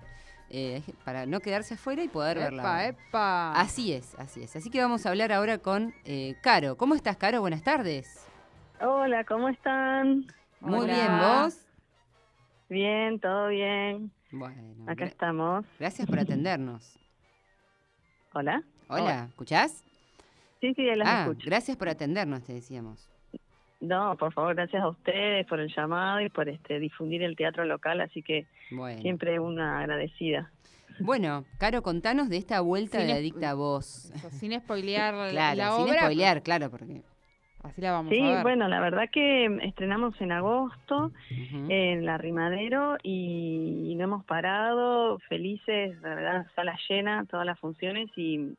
eh, 0.50 0.82
para 1.06 1.26
no 1.26 1.40
quedarse 1.40 1.74
afuera 1.76 2.04
y 2.04 2.08
poder 2.08 2.38
verla. 2.38 2.88
Epa. 2.88 3.54
Así 3.54 3.94
es, 3.94 4.16
así 4.20 4.44
es. 4.44 4.56
Así 4.56 4.70
que 4.70 4.80
vamos 4.82 5.06
a 5.06 5.10
hablar 5.10 5.32
ahora 5.32 5.58
con 5.58 5.94
eh, 6.06 6.36
Caro. 6.42 6.78
¿Cómo 6.78 6.96
estás, 6.96 7.18
Caro? 7.18 7.42
Buenas 7.42 7.64
tardes. 7.64 8.26
Hola, 8.82 9.24
¿cómo 9.24 9.50
están? 9.50 10.28
Muy 10.60 10.80
Hola. 10.80 10.94
bien, 10.94 11.20
¿vos? 11.20 11.58
Bien, 12.70 13.20
todo 13.20 13.48
bien. 13.50 14.12
Bueno, 14.32 14.92
Acá 14.92 15.06
estamos. 15.06 15.66
gracias 15.80 16.08
por 16.08 16.20
atendernos. 16.20 16.98
Hola. 18.34 18.64
Hola, 18.90 19.26
¿escuchás? 19.30 19.84
Sí, 20.60 20.74
sí, 20.74 20.84
las 20.96 21.08
Ah, 21.08 21.22
escucho. 21.24 21.46
gracias 21.46 21.78
por 21.78 21.88
atendernos, 21.90 22.44
te 22.44 22.54
decíamos. 22.54 23.10
No, 23.84 24.16
por 24.18 24.32
favor, 24.34 24.56
gracias 24.56 24.82
a 24.82 24.88
ustedes 24.88 25.46
por 25.46 25.60
el 25.60 25.70
llamado 25.75 26.22
y 26.22 26.30
por 26.30 26.48
este 26.48 26.80
difundir 26.80 27.22
el 27.22 27.36
teatro 27.36 27.66
local, 27.66 28.00
así 28.02 28.22
que 28.24 28.46
Bueno. 28.72 29.02
siempre 29.02 29.40
una 29.40 29.80
agradecida. 29.80 30.50
Bueno, 31.00 31.44
Caro, 31.58 31.82
contanos 31.82 32.30
de 32.30 32.38
esta 32.38 32.62
vuelta 32.62 33.00
Sin 33.00 33.08
de 33.08 33.13
Adicta 33.13 33.54
Voz. 33.56 34.12
Eso, 34.16 34.30
sin 34.30 34.58
spoilear 34.60 35.13
la- 35.13 35.30
Claro, 35.32 35.58
la 35.58 35.72
sin 35.75 35.90
obra. 35.90 36.02
spoilear, 36.04 36.44
claro, 36.44 36.70
porque... 36.70 37.02
Así 37.63 37.79
la 37.82 37.93
vamos 37.93 38.12
Sí, 38.13 38.22
a 38.22 38.34
ver. 38.36 38.43
bueno, 38.43 38.67
la 38.67 38.79
verdad 38.82 39.10
que 39.10 39.46
estrenamos 39.63 40.20
en 40.22 40.32
agosto 40.34 41.12
en 41.70 42.05
La 42.05 42.17
Rimadero 42.17 42.98
y, 43.01 43.86
y 43.89 43.96
no 43.96 44.03
hemos 44.03 44.25
parado, 44.25 45.17
felices, 45.29 46.00
la 46.01 46.15
verdad, 46.15 46.46
sala 46.55 46.77
llena, 46.89 47.25
todas 47.25 47.46
las 47.46 47.58
funciones 47.60 48.10
y, 48.17 48.53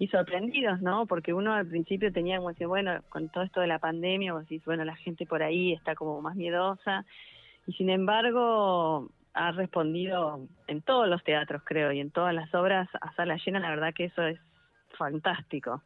y 0.00 0.08
sorprendidos, 0.08 0.80
¿no? 0.82 1.06
Porque 1.06 1.32
uno 1.32 1.54
al 1.54 1.66
principio 1.68 2.12
tenía 2.12 2.38
como 2.38 2.48
decir, 2.48 2.66
bueno, 2.66 3.00
con 3.10 3.28
todo 3.28 3.44
esto 3.44 3.60
de 3.60 3.68
la 3.68 3.78
pandemia, 3.78 4.32
vos 4.32 4.42
decís, 4.42 4.64
bueno, 4.64 4.84
la 4.84 4.96
gente 4.96 5.24
por 5.24 5.42
ahí 5.44 5.72
está 5.72 5.94
como 5.94 6.20
más 6.20 6.34
miedosa 6.34 7.04
y 7.66 7.72
sin 7.74 7.90
embargo 7.90 9.08
ha 9.34 9.52
respondido 9.52 10.40
en 10.66 10.82
todos 10.82 11.06
los 11.08 11.22
teatros, 11.22 11.62
creo, 11.64 11.92
y 11.92 12.00
en 12.00 12.10
todas 12.10 12.34
las 12.34 12.52
obras 12.54 12.88
a 13.00 13.12
sala 13.14 13.36
llena, 13.44 13.60
la 13.60 13.70
verdad 13.70 13.94
que 13.94 14.06
eso 14.06 14.22
es 14.26 14.40
fantástico. 14.98 15.82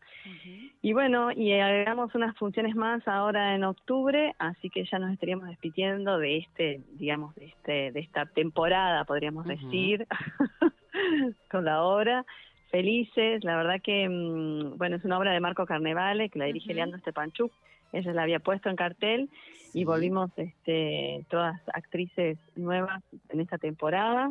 Y 0.81 0.93
bueno, 0.95 1.31
y 1.31 1.53
agregamos 1.53 2.13
unas 2.17 2.37
funciones 2.37 2.75
más 2.75 3.07
ahora 3.07 3.55
en 3.55 3.63
octubre, 3.63 4.35
así 4.39 4.69
que 4.71 4.85
ya 4.85 4.99
nos 4.99 5.13
estaríamos 5.13 5.47
despidiendo 5.49 6.19
de 6.19 6.39
este, 6.39 6.81
digamos, 6.95 7.35
de 7.37 7.47
este, 7.47 7.93
de 7.93 8.01
esta 8.01 8.27
temporada, 8.27 9.05
podríamos 9.05 9.47
decir, 9.47 10.07
con 11.51 11.65
la 11.65 11.83
obra. 11.83 12.25
Felices, 12.71 13.45
la 13.45 13.57
verdad 13.57 13.81
que, 13.83 14.09
mm, 14.09 14.79
bueno, 14.79 14.97
es 14.97 15.05
una 15.05 15.19
obra 15.19 15.33
de 15.33 15.41
Marco 15.41 15.67
Carnevale, 15.67 16.31
que 16.31 16.39
la 16.39 16.47
dirige 16.47 16.71
Ujú. 16.71 16.75
Leandro 16.77 16.99
Stepanchuk, 17.01 17.53
ella 17.93 18.13
la 18.15 18.23
había 18.23 18.41
puesto 18.41 18.71
en 18.71 18.77
cartel 18.77 19.29
Sí. 19.73 19.81
y 19.81 19.85
volvimos 19.85 20.31
este, 20.37 21.25
todas 21.31 21.61
actrices 21.75 22.39
nuevas 22.57 23.03
en 23.29 23.41
esta 23.41 23.59
temporada, 23.59 24.31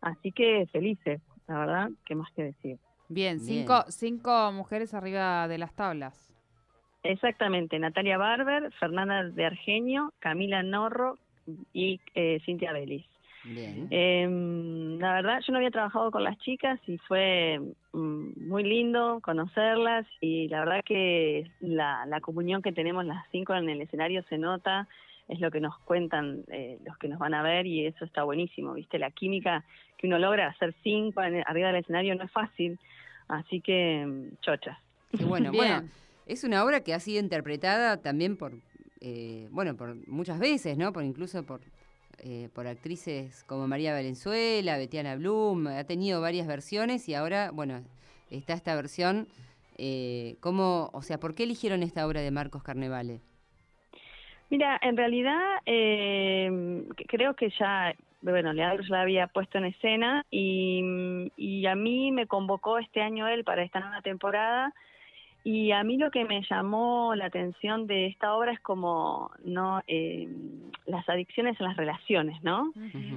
así 0.00 0.32
que 0.32 0.66
felices, 0.72 1.20
la 1.48 1.58
verdad, 1.58 1.90
qué 2.06 2.14
más 2.14 2.30
que 2.32 2.44
decir. 2.44 2.78
Bien, 3.12 3.36
Bien. 3.38 3.60
Cinco, 3.66 3.84
cinco 3.88 4.52
mujeres 4.52 4.94
arriba 4.94 5.46
de 5.48 5.58
las 5.58 5.74
tablas. 5.74 6.28
Exactamente, 7.02 7.78
Natalia 7.78 8.16
Barber, 8.16 8.72
Fernanda 8.78 9.24
de 9.24 9.44
Argenio, 9.44 10.12
Camila 10.20 10.62
Norro 10.62 11.18
y 11.72 12.00
eh, 12.14 12.40
Cintia 12.44 12.72
Vélez. 12.72 13.04
Bien. 13.44 13.88
Eh, 13.90 14.96
la 15.00 15.14
verdad, 15.14 15.40
yo 15.44 15.52
no 15.52 15.58
había 15.58 15.72
trabajado 15.72 16.12
con 16.12 16.22
las 16.22 16.38
chicas 16.38 16.78
y 16.86 16.96
fue 16.98 17.60
mm, 17.92 18.48
muy 18.48 18.62
lindo 18.62 19.18
conocerlas 19.20 20.06
y 20.20 20.46
la 20.48 20.60
verdad 20.60 20.84
que 20.84 21.50
la, 21.60 22.06
la 22.06 22.20
comunión 22.20 22.62
que 22.62 22.70
tenemos 22.72 23.04
las 23.04 23.24
cinco 23.32 23.52
en 23.56 23.68
el 23.68 23.80
escenario 23.80 24.22
se 24.28 24.38
nota, 24.38 24.86
es 25.26 25.40
lo 25.40 25.50
que 25.50 25.60
nos 25.60 25.76
cuentan 25.80 26.44
eh, 26.52 26.78
los 26.86 26.96
que 26.98 27.08
nos 27.08 27.18
van 27.18 27.34
a 27.34 27.42
ver 27.42 27.66
y 27.66 27.84
eso 27.86 28.04
está 28.04 28.22
buenísimo, 28.22 28.74
¿viste? 28.74 29.00
La 29.00 29.10
química 29.10 29.64
que 29.98 30.06
uno 30.06 30.20
logra 30.20 30.46
hacer 30.46 30.72
cinco 30.84 31.20
en- 31.22 31.42
arriba 31.46 31.68
del 31.68 31.80
escenario 31.82 32.14
no 32.14 32.22
es 32.22 32.30
fácil, 32.30 32.78
así 33.32 33.60
que 33.60 34.04
mm, 34.06 34.40
chochas. 34.40 34.78
Qué 35.18 35.24
bueno. 35.24 35.50
Bien. 35.50 35.64
Bueno, 35.64 35.88
es 36.26 36.44
una 36.44 36.64
obra 36.64 36.82
que 36.82 36.94
ha 36.94 37.00
sido 37.00 37.20
interpretada 37.20 38.00
también 38.00 38.36
por, 38.36 38.52
eh, 39.00 39.48
bueno, 39.50 39.76
por 39.76 39.96
muchas 40.08 40.38
veces, 40.38 40.78
¿no? 40.78 40.92
Por 40.92 41.04
incluso 41.04 41.44
por, 41.44 41.60
eh, 42.18 42.48
por 42.54 42.66
actrices 42.66 43.44
como 43.44 43.66
María 43.66 43.92
Valenzuela, 43.92 44.78
Betiana 44.78 45.16
Blum, 45.16 45.66
ha 45.66 45.84
tenido 45.84 46.20
varias 46.20 46.46
versiones 46.46 47.08
y 47.08 47.14
ahora, 47.14 47.50
bueno, 47.50 47.82
está 48.30 48.54
esta 48.54 48.74
versión. 48.74 49.26
Eh, 49.78 50.36
¿Cómo, 50.40 50.90
o 50.92 51.02
sea, 51.02 51.18
por 51.18 51.34
qué 51.34 51.44
eligieron 51.44 51.82
esta 51.82 52.06
obra 52.06 52.20
de 52.20 52.30
Marcos 52.30 52.62
Carnevale? 52.62 53.20
Mira, 54.50 54.78
en 54.82 54.96
realidad 54.96 55.40
eh, 55.64 56.84
creo 57.08 57.34
que 57.34 57.50
ya, 57.58 57.94
bueno, 58.22 58.52
Leandro 58.52 58.84
la 58.88 59.02
había 59.02 59.26
puesto 59.26 59.58
en 59.58 59.66
escena 59.66 60.24
y, 60.30 61.30
y 61.36 61.66
a 61.66 61.74
mí 61.74 62.12
me 62.12 62.26
convocó 62.26 62.78
este 62.78 63.02
año 63.02 63.28
él 63.28 63.44
para 63.44 63.62
esta 63.62 63.80
nueva 63.80 64.00
temporada 64.00 64.72
y 65.44 65.72
a 65.72 65.82
mí 65.82 65.96
lo 65.96 66.10
que 66.10 66.24
me 66.24 66.42
llamó 66.48 67.14
la 67.16 67.26
atención 67.26 67.86
de 67.86 68.06
esta 68.06 68.34
obra 68.34 68.52
es 68.52 68.60
como 68.60 69.30
no 69.44 69.82
eh, 69.88 70.28
las 70.86 71.08
adicciones 71.08 71.58
en 71.60 71.66
las 71.66 71.76
relaciones, 71.76 72.42
¿no? 72.44 72.72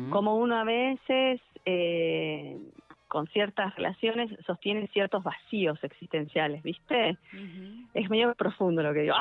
Como 0.09 0.35
uno 0.35 0.55
a 0.57 0.63
veces 0.63 1.39
eh, 1.65 2.57
con 3.07 3.27
ciertas 3.27 3.75
relaciones 3.75 4.31
sostiene 4.47 4.87
ciertos 4.87 5.23
vacíos 5.23 5.77
existenciales, 5.83 6.63
¿viste? 6.63 7.17
Es 7.93 8.09
medio 8.09 8.33
profundo 8.33 8.81
lo 8.81 8.91
que 8.93 9.01
digo. 9.01 9.15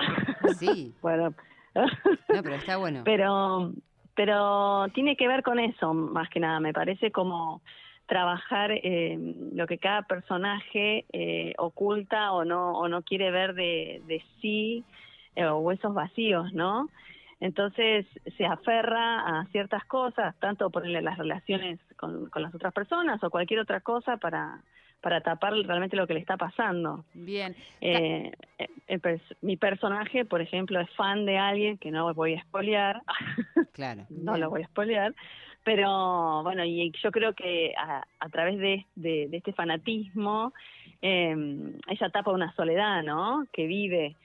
Sí, 0.58 0.94
bueno. 1.02 1.34
no, 1.74 2.42
pero 2.42 2.54
está 2.54 2.78
bueno. 2.78 3.02
pero 3.04 3.72
pero 4.14 4.86
tiene 4.94 5.16
que 5.16 5.28
ver 5.28 5.42
con 5.42 5.58
eso 5.58 5.92
más 5.94 6.28
que 6.28 6.40
nada. 6.40 6.60
Me 6.60 6.72
parece 6.72 7.10
como 7.10 7.60
trabajar 8.06 8.70
eh, 8.72 9.18
lo 9.52 9.66
que 9.66 9.78
cada 9.78 10.02
personaje 10.02 11.06
eh, 11.12 11.54
oculta 11.58 12.32
o 12.32 12.44
no 12.44 12.72
o 12.72 12.88
no 12.88 13.02
quiere 13.02 13.30
ver 13.30 13.54
de, 13.54 14.02
de 14.06 14.22
sí 14.40 14.84
eh, 15.36 15.46
o 15.46 15.72
esos 15.72 15.94
vacíos 15.94 16.52
no 16.52 16.90
entonces 17.40 18.06
se 18.36 18.44
aferra 18.44 19.40
a 19.40 19.46
ciertas 19.46 19.84
cosas 19.86 20.34
tanto 20.38 20.68
por 20.68 20.86
las 20.86 21.18
relaciones 21.18 21.80
con, 21.96 22.28
con 22.28 22.42
las 22.42 22.54
otras 22.54 22.74
personas 22.74 23.22
o 23.24 23.30
cualquier 23.30 23.60
otra 23.60 23.80
cosa 23.80 24.18
para 24.18 24.60
para 25.04 25.20
tapar 25.20 25.52
realmente 25.52 25.96
lo 25.96 26.06
que 26.06 26.14
le 26.14 26.20
está 26.20 26.38
pasando 26.38 27.04
Bien. 27.12 27.54
eh, 27.82 28.32
eh, 28.88 28.98
pers- 28.98 29.36
mi 29.42 29.56
personaje, 29.58 30.24
por 30.24 30.40
ejemplo, 30.40 30.80
es 30.80 30.88
fan 30.96 31.26
de 31.26 31.36
alguien 31.36 31.76
que 31.76 31.90
no 31.90 32.12
voy 32.14 32.32
a 32.32 32.38
espolear, 32.38 33.02
Claro. 33.74 34.06
no 34.08 34.32
Bien. 34.32 34.40
lo 34.40 34.48
voy 34.50 34.62
a 34.62 34.64
espolear, 34.64 35.14
pero 35.62 36.42
bueno, 36.42 36.64
y 36.64 36.90
yo 37.02 37.10
creo 37.10 37.34
que 37.34 37.74
a, 37.76 38.02
a 38.18 38.28
través 38.30 38.58
de, 38.58 38.86
de- 38.96 39.28
de 39.28 39.36
este 39.36 39.52
fanatismo, 39.52 40.54
eh, 41.02 41.36
ella 41.88 42.08
tapa 42.08 42.30
una 42.32 42.54
soledad, 42.54 43.02
¿no? 43.02 43.46
Que 43.52 43.66
vive. 43.66 44.16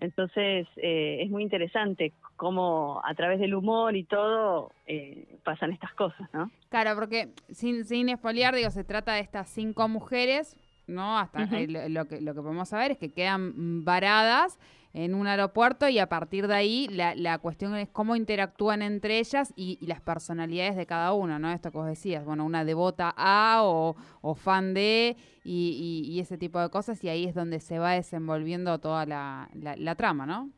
Entonces, 0.00 0.66
eh, 0.76 1.18
es 1.20 1.30
muy 1.30 1.42
interesante 1.42 2.12
cómo 2.36 3.00
a 3.04 3.14
través 3.14 3.40
del 3.40 3.54
humor 3.54 3.96
y 3.96 4.04
todo 4.04 4.72
eh, 4.86 5.38
pasan 5.44 5.72
estas 5.72 5.92
cosas, 5.94 6.28
¿no? 6.32 6.50
Claro, 6.68 6.94
porque 6.94 7.28
sin, 7.50 7.84
sin 7.84 8.08
espolear, 8.08 8.54
digo, 8.54 8.70
se 8.70 8.84
trata 8.84 9.14
de 9.14 9.20
estas 9.20 9.48
cinco 9.48 9.88
mujeres, 9.88 10.56
¿no? 10.86 11.18
Hasta 11.18 11.46
lo, 11.46 11.88
lo 11.88 12.04
que, 12.06 12.20
lo 12.20 12.34
que 12.34 12.40
podemos 12.40 12.68
saber 12.68 12.92
es 12.92 12.98
que 12.98 13.12
quedan 13.12 13.84
varadas 13.84 14.58
en 14.94 15.14
un 15.14 15.26
aeropuerto 15.26 15.88
y 15.88 15.98
a 15.98 16.08
partir 16.08 16.46
de 16.46 16.54
ahí 16.54 16.88
la, 16.90 17.14
la 17.16 17.38
cuestión 17.38 17.74
es 17.76 17.88
cómo 17.90 18.14
interactúan 18.16 18.80
entre 18.80 19.18
ellas 19.18 19.52
y, 19.56 19.76
y 19.80 19.86
las 19.86 20.00
personalidades 20.00 20.76
de 20.76 20.86
cada 20.86 21.12
una, 21.12 21.38
¿no? 21.38 21.50
Esto 21.50 21.70
que 21.72 21.78
vos 21.78 21.86
decías, 21.86 22.24
bueno, 22.24 22.44
una 22.46 22.64
devota 22.64 23.12
a 23.16 23.62
o, 23.64 23.96
o 24.22 24.34
fan 24.36 24.72
de 24.72 25.16
y, 25.44 26.04
y- 26.08 26.12
y 26.12 26.20
ese 26.20 26.38
tipo 26.38 26.60
de 26.60 26.70
cosas 26.70 27.02
y 27.04 27.08
ahí 27.08 27.24
es 27.24 27.34
donde 27.34 27.58
se 27.60 27.78
va 27.78 27.90
desenvolviendo 27.92 28.78
toda 28.78 29.04
la, 29.04 29.48
la- 29.54 29.76
la 29.76 29.94
trama, 29.96 30.24
¿no? 30.26 30.48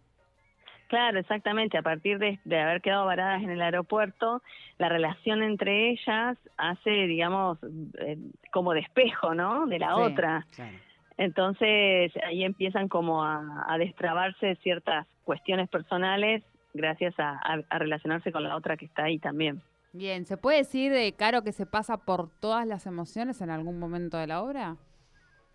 Claro, 0.88 1.18
exactamente. 1.18 1.76
A 1.78 1.82
partir 1.82 2.18
de, 2.18 2.38
de 2.44 2.60
haber 2.60 2.80
quedado 2.80 3.06
varadas 3.06 3.42
en 3.42 3.50
el 3.50 3.60
aeropuerto, 3.60 4.40
la 4.78 4.88
relación 4.88 5.42
entre 5.42 5.90
ellas 5.90 6.38
hace, 6.58 6.90
digamos, 6.90 7.58
eh, 7.98 8.18
como 8.52 8.72
de 8.72 8.80
espejo, 8.80 9.34
¿no? 9.34 9.66
De 9.66 9.80
la 9.80 9.88
Sí. 9.96 10.00
otra. 10.02 10.46
Claro. 10.54 10.76
Entonces 11.18 12.12
ahí 12.26 12.44
empiezan 12.44 12.88
como 12.88 13.24
a, 13.24 13.64
a 13.68 13.78
destrabarse 13.78 14.56
ciertas 14.56 15.06
cuestiones 15.24 15.68
personales 15.68 16.42
gracias 16.74 17.18
a, 17.18 17.30
a- 17.42 17.62
a 17.70 17.78
relacionarse 17.78 18.32
con 18.32 18.42
la 18.44 18.54
otra 18.56 18.76
que 18.76 18.84
está 18.86 19.04
ahí 19.04 19.18
también. 19.18 19.60
Bien, 19.92 20.26
¿se 20.26 20.36
puede 20.36 20.58
decir, 20.58 20.92
eh, 20.92 21.14
Caro, 21.16 21.42
que 21.42 21.52
se 21.52 21.64
pasa 21.64 21.96
por 22.04 22.28
todas 22.38 22.66
las 22.66 22.86
emociones 22.86 23.40
en 23.40 23.48
algún 23.50 23.78
momento 23.78 24.18
de 24.18 24.26
la 24.26 24.42
obra? 24.42 24.76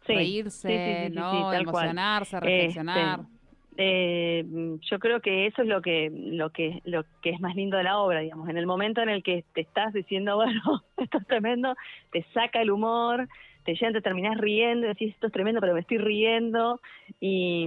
Sí, 0.07 0.15
reírse, 0.15 1.07
sí, 1.07 1.13
sí, 1.13 1.19
¿no? 1.19 1.31
cual. 1.41 1.61
Emocionarse, 1.61 2.39
reflexionar. 2.39 3.19
Este, 3.19 3.41
eh, 3.77 4.45
yo 4.81 4.99
creo 4.99 5.21
que 5.21 5.45
eso 5.47 5.61
es 5.61 5.67
lo 5.67 5.81
que 5.81 6.11
lo 6.11 6.49
que 6.49 6.81
lo 6.85 7.05
que 7.21 7.29
es 7.29 7.39
más 7.39 7.55
lindo 7.55 7.77
de 7.77 7.83
la 7.83 7.99
obra 7.99 8.19
digamos 8.19 8.49
en 8.49 8.57
el 8.57 8.65
momento 8.67 9.01
en 9.01 9.07
el 9.07 9.23
que 9.23 9.45
te 9.53 9.61
estás 9.61 9.93
diciendo 9.93 10.35
bueno 10.37 10.83
esto 10.97 11.19
es 11.19 11.27
tremendo 11.27 11.75
te 12.11 12.23
saca 12.33 12.61
el 12.61 12.69
humor 12.69 13.29
te 13.63 13.73
llegan 13.73 13.93
te 13.93 14.01
terminás 14.01 14.37
riendo 14.37 14.87
decís 14.87 15.13
esto 15.13 15.27
es 15.27 15.33
tremendo 15.33 15.61
pero 15.61 15.73
me 15.73 15.81
estoy 15.81 15.97
riendo 15.97 16.79
y, 17.19 17.65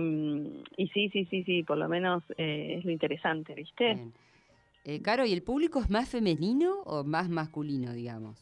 y 0.77 0.89
sí 0.89 1.09
sí 1.11 1.27
sí 1.31 1.45
sí 1.45 1.63
por 1.63 1.79
lo 1.79 1.89
menos 1.89 2.23
eh, 2.37 2.77
es 2.79 2.85
lo 2.85 2.91
interesante 2.91 3.55
viste 3.55 3.95
Bien. 3.95 4.13
Eh, 4.87 5.01
Caro, 5.01 5.25
¿y 5.25 5.33
el 5.33 5.43
público 5.43 5.81
es 5.81 5.89
más 5.89 6.11
femenino 6.11 6.83
o 6.85 7.05
más 7.05 7.31
masculino, 7.31 7.95
digamos? 7.95 8.39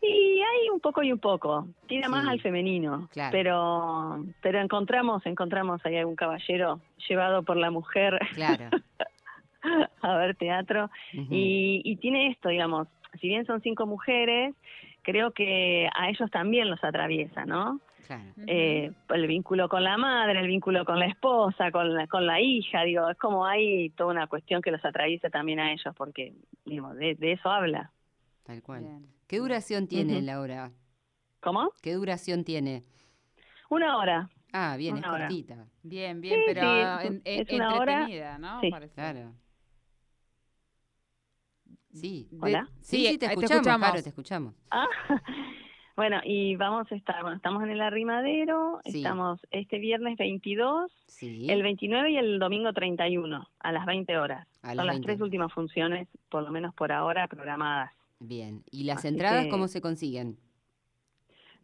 y 0.00 0.40
hay 0.40 0.70
un 0.72 0.80
poco 0.80 1.02
y 1.02 1.12
un 1.12 1.18
poco 1.18 1.66
tira 1.88 2.08
más 2.08 2.26
al 2.28 2.40
femenino 2.40 3.08
claro. 3.12 3.32
pero 3.32 4.24
pero 4.40 4.60
encontramos 4.60 5.24
encontramos 5.26 5.84
ahí 5.84 5.96
algún 5.96 6.16
caballero 6.16 6.80
llevado 7.08 7.42
por 7.42 7.56
la 7.56 7.70
mujer 7.70 8.18
Claro. 8.34 8.70
a 10.02 10.16
ver 10.16 10.36
teatro 10.36 10.90
y 11.12 11.96
tiene 11.96 12.28
esto, 12.28 12.50
digamos, 12.50 12.88
si 13.20 13.28
bien 13.28 13.46
son 13.46 13.60
cinco 13.62 13.86
mujeres, 13.86 14.54
creo 15.06 15.30
que 15.30 15.88
a 15.94 16.08
ellos 16.10 16.28
también 16.32 16.68
los 16.68 16.82
atraviesa, 16.82 17.44
¿no? 17.46 17.80
Claro. 18.08 18.24
Eh, 18.48 18.90
el 19.10 19.26
vínculo 19.28 19.68
con 19.68 19.84
la 19.84 19.96
madre, 19.96 20.40
el 20.40 20.48
vínculo 20.48 20.84
con 20.84 20.98
la 20.98 21.06
esposa, 21.06 21.70
con 21.70 21.94
la, 21.94 22.06
con 22.08 22.26
la 22.26 22.40
hija, 22.40 22.82
digo, 22.82 23.08
es 23.08 23.16
como 23.18 23.46
hay 23.46 23.90
toda 23.90 24.10
una 24.10 24.26
cuestión 24.26 24.62
que 24.62 24.72
los 24.72 24.84
atraviesa 24.84 25.30
también 25.30 25.60
a 25.60 25.72
ellos, 25.72 25.94
porque, 25.96 26.34
digo, 26.64 26.92
de, 26.94 27.14
de 27.14 27.32
eso 27.32 27.48
habla. 27.48 27.92
Tal 28.42 28.62
cual. 28.62 28.82
Bien. 28.82 29.06
¿Qué 29.28 29.38
duración 29.38 29.86
tiene 29.86 30.16
Ujú. 30.16 30.26
la 30.26 30.40
obra? 30.40 30.70
¿Cómo? 31.40 31.70
¿Qué 31.82 31.94
duración 31.94 32.42
tiene? 32.44 32.82
Una 33.70 33.96
hora. 33.98 34.28
Ah, 34.52 34.76
bien, 34.76 34.96
es 34.98 35.04
hora. 35.06 35.26
cortita. 35.26 35.66
Bien, 35.82 36.20
bien, 36.20 36.36
Sí, 36.40 36.42
pero 36.46 36.60
sí, 36.60 36.66
es- 36.66 37.04
en- 37.10 37.22
en- 37.24 37.40
es 37.48 37.52
una 37.54 37.74
hora. 37.74 37.92
entretenida, 37.92 38.38
¿no? 38.38 38.60
Sí. 38.60 38.70
Claro. 38.94 39.32
Sí. 41.96 42.28
Hola. 42.40 42.68
Sí, 42.80 42.96
Sí, 42.98 43.06
sí, 43.12 43.18
te 43.18 43.26
eh, 43.26 43.28
escuchamos, 43.30 43.66
Caro, 43.80 44.02
te 44.02 44.08
escuchamos. 44.08 44.54
Ah, 44.70 44.86
bueno, 45.96 46.20
y 46.24 46.56
vamos 46.56 46.90
a 46.92 46.94
estar, 46.94 47.22
bueno, 47.22 47.36
estamos 47.36 47.62
en 47.62 47.70
el 47.70 47.80
Arrimadero, 47.80 48.80
Sí. 48.84 48.98
estamos 48.98 49.40
este 49.50 49.78
viernes 49.78 50.16
22, 50.18 50.90
Sí. 51.06 51.46
el 51.50 51.62
29 51.62 52.10
y 52.10 52.16
el 52.18 52.38
domingo 52.38 52.72
31, 52.72 53.48
a 53.60 53.72
las 53.72 53.86
20 53.86 54.18
horas. 54.18 54.46
A 54.62 54.68
Son 54.68 54.76
las 54.78 54.86
las 54.86 54.94
20 54.96 55.06
tres 55.06 55.20
últimas 55.20 55.52
funciones, 55.52 56.08
por 56.28 56.42
lo 56.42 56.50
menos 56.50 56.74
por 56.74 56.92
ahora, 56.92 57.26
programadas. 57.28 57.92
Bien. 58.20 58.62
¿Y 58.70 58.84
las 58.84 58.98
Así 58.98 59.08
entradas 59.08 59.44
que- 59.44 59.50
cómo 59.50 59.68
se 59.68 59.80
consiguen? 59.80 60.36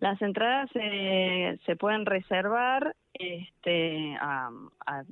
Las 0.00 0.20
entradas 0.20 0.68
eh, 0.74 1.58
se 1.64 1.76
pueden 1.76 2.06
reservar 2.06 2.96
este, 3.14 4.16
a, 4.20 4.50
a 4.84 5.04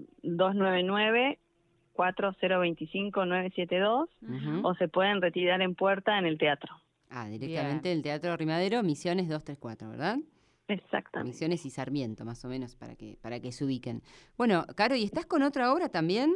299-4025-972 2.00 4.08
Ujú. 4.22 4.66
o 4.66 4.74
se 4.74 4.88
pueden 4.88 5.20
retirar 5.20 5.60
en 5.62 5.74
puerta 5.74 6.18
en 6.18 6.26
el 6.26 6.38
teatro. 6.38 6.74
Ah, 7.10 7.28
directamente 7.28 7.92
el 7.92 8.02
Teatro 8.02 8.36
Rimadero, 8.36 8.82
Misiones 8.82 9.28
234, 9.28 9.90
¿verdad? 9.90 10.18
Exactamente. 10.68 11.32
Misiones 11.32 11.66
y 11.66 11.70
Sarmiento, 11.70 12.24
más 12.24 12.44
o 12.44 12.48
menos, 12.48 12.76
para 12.76 12.94
que, 12.94 13.18
para 13.20 13.40
que 13.40 13.50
se 13.50 13.64
ubiquen. 13.64 14.02
Bueno, 14.38 14.64
Caro, 14.76 14.94
¿y 14.94 15.02
estás 15.02 15.26
con 15.26 15.42
otra 15.42 15.72
obra 15.72 15.88
también? 15.88 16.32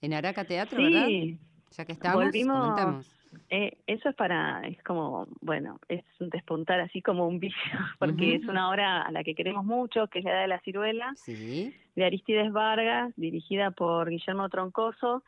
En 0.00 0.14
Araca 0.14 0.44
Teatro, 0.44 0.82
¿verdad? 0.82 1.06
Sí, 1.06 1.38
Ya 1.76 1.84
que 1.84 1.92
estamos, 1.92 2.24
Volvimos- 2.24 2.60
comentamos. 2.60 3.21
Eh, 3.50 3.76
eso 3.86 4.08
es 4.08 4.14
para, 4.14 4.60
es 4.66 4.82
como, 4.82 5.26
bueno, 5.40 5.78
es 5.88 6.04
un 6.20 6.30
despuntar 6.30 6.80
así 6.80 7.02
como 7.02 7.26
un 7.26 7.38
vicio, 7.40 7.58
porque 7.98 8.36
es 8.36 8.44
una 8.46 8.70
obra 8.70 9.02
a 9.02 9.10
la 9.12 9.24
que 9.24 9.34
queremos 9.34 9.64
mucho, 9.64 10.06
que 10.08 10.20
es 10.20 10.24
la 10.24 10.32
Edad 10.32 10.42
de 10.42 10.48
la 10.48 10.60
ciruela, 10.60 11.12
Sí. 11.16 11.74
de 11.96 12.04
Aristides 12.04 12.52
Vargas, 12.52 13.12
dirigida 13.16 13.70
por 13.70 14.08
Guillermo 14.10 14.48
Troncoso. 14.48 15.22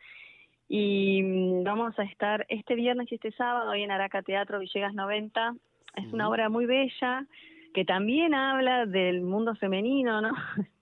Y 0.69 1.23
mm, 1.23 1.65
vamos 1.65 1.99
a 1.99 2.05
estar 2.05 2.47
este 2.49 2.75
viernes 2.75 3.11
y 3.13 3.17
este 3.17 3.33
sábado 3.33 3.71
ahí 3.71 3.83
en 3.83 3.91
Araca 3.91 4.23
Teatro 4.23 4.59
Villegas 4.59 4.95
90. 4.95 5.55
Es 5.97 6.13
una 6.13 6.29
obra 6.29 6.49
muy 6.49 6.67
bella 6.67 7.27
que 7.75 7.85
también 7.85 8.35
habla 8.35 8.87
del 8.87 9.21
mundo 9.23 9.55
femenino, 9.57 10.21
¿no? 10.21 10.31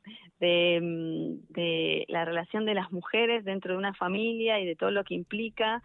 De, 0.42 0.80
mm, 0.82 1.52
de 1.52 2.04
la 2.08 2.24
relación 2.24 2.66
de 2.66 2.74
las 2.74 2.90
mujeres 2.90 3.44
dentro 3.44 3.72
de 3.72 3.78
una 3.78 3.94
familia 3.94 4.58
y 4.58 4.66
de 4.66 4.74
todo 4.74 4.90
lo 4.90 5.04
que 5.04 5.14
implica 5.14 5.82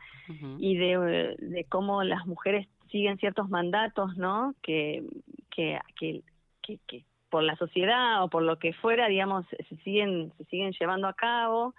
y 0.57 0.75
de, 0.75 1.35
de 1.37 1.63
cómo 1.65 2.03
las 2.03 2.25
mujeres 2.25 2.67
siguen 2.89 3.19
ciertos 3.19 3.49
mandatos, 3.49 4.17
¿no? 4.17 4.55
Que, 4.63 5.03
que, 5.51 5.79
que, 5.99 6.21
que, 6.63 6.79
que 6.87 7.03
por 7.29 7.43
la 7.43 7.55
sociedad 7.57 8.23
o 8.23 8.29
por 8.29 8.41
lo 8.41 8.57
que 8.57 8.73
fuera, 8.73 9.07
digamos, 9.07 9.45
se 9.69 9.75
siguen, 9.83 10.33
se 10.37 10.45
siguen 10.45 10.71
llevando 10.71 11.07
a 11.07 11.13
cabo. 11.13 11.75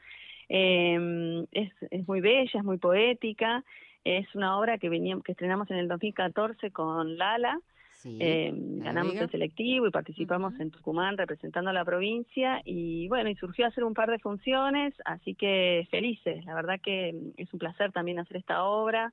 Eh, 0.48 1.44
es, 1.50 1.72
es 1.90 2.06
muy 2.06 2.20
bella, 2.20 2.60
es 2.60 2.64
muy 2.64 2.78
poética. 2.78 3.64
Es 4.04 4.32
una 4.36 4.56
obra 4.56 4.78
que 4.78 4.88
veníamos, 4.88 5.24
que 5.24 5.32
estrenamos 5.32 5.68
en 5.72 5.78
el 5.78 5.88
2014 5.88 6.70
con 6.70 7.18
Lala. 7.18 7.58
Sí. 7.98 8.16
Eh, 8.20 8.52
ganamos 8.54 9.16
el 9.16 9.28
selectivo 9.28 9.88
y 9.88 9.90
participamos 9.90 10.58
en 10.60 10.70
Tucumán 10.70 11.18
representando 11.18 11.70
a 11.70 11.72
la 11.72 11.84
provincia 11.84 12.62
y 12.64 13.08
bueno, 13.08 13.28
y 13.28 13.34
surgió 13.34 13.66
hacer 13.66 13.82
un 13.82 13.92
par 13.92 14.08
de 14.08 14.20
funciones, 14.20 14.94
así 15.04 15.34
que 15.34 15.88
felices, 15.90 16.44
la 16.44 16.54
verdad 16.54 16.80
que 16.80 17.12
es 17.36 17.52
un 17.52 17.58
placer 17.58 17.90
también 17.90 18.20
hacer 18.20 18.36
esta 18.36 18.62
obra, 18.62 19.12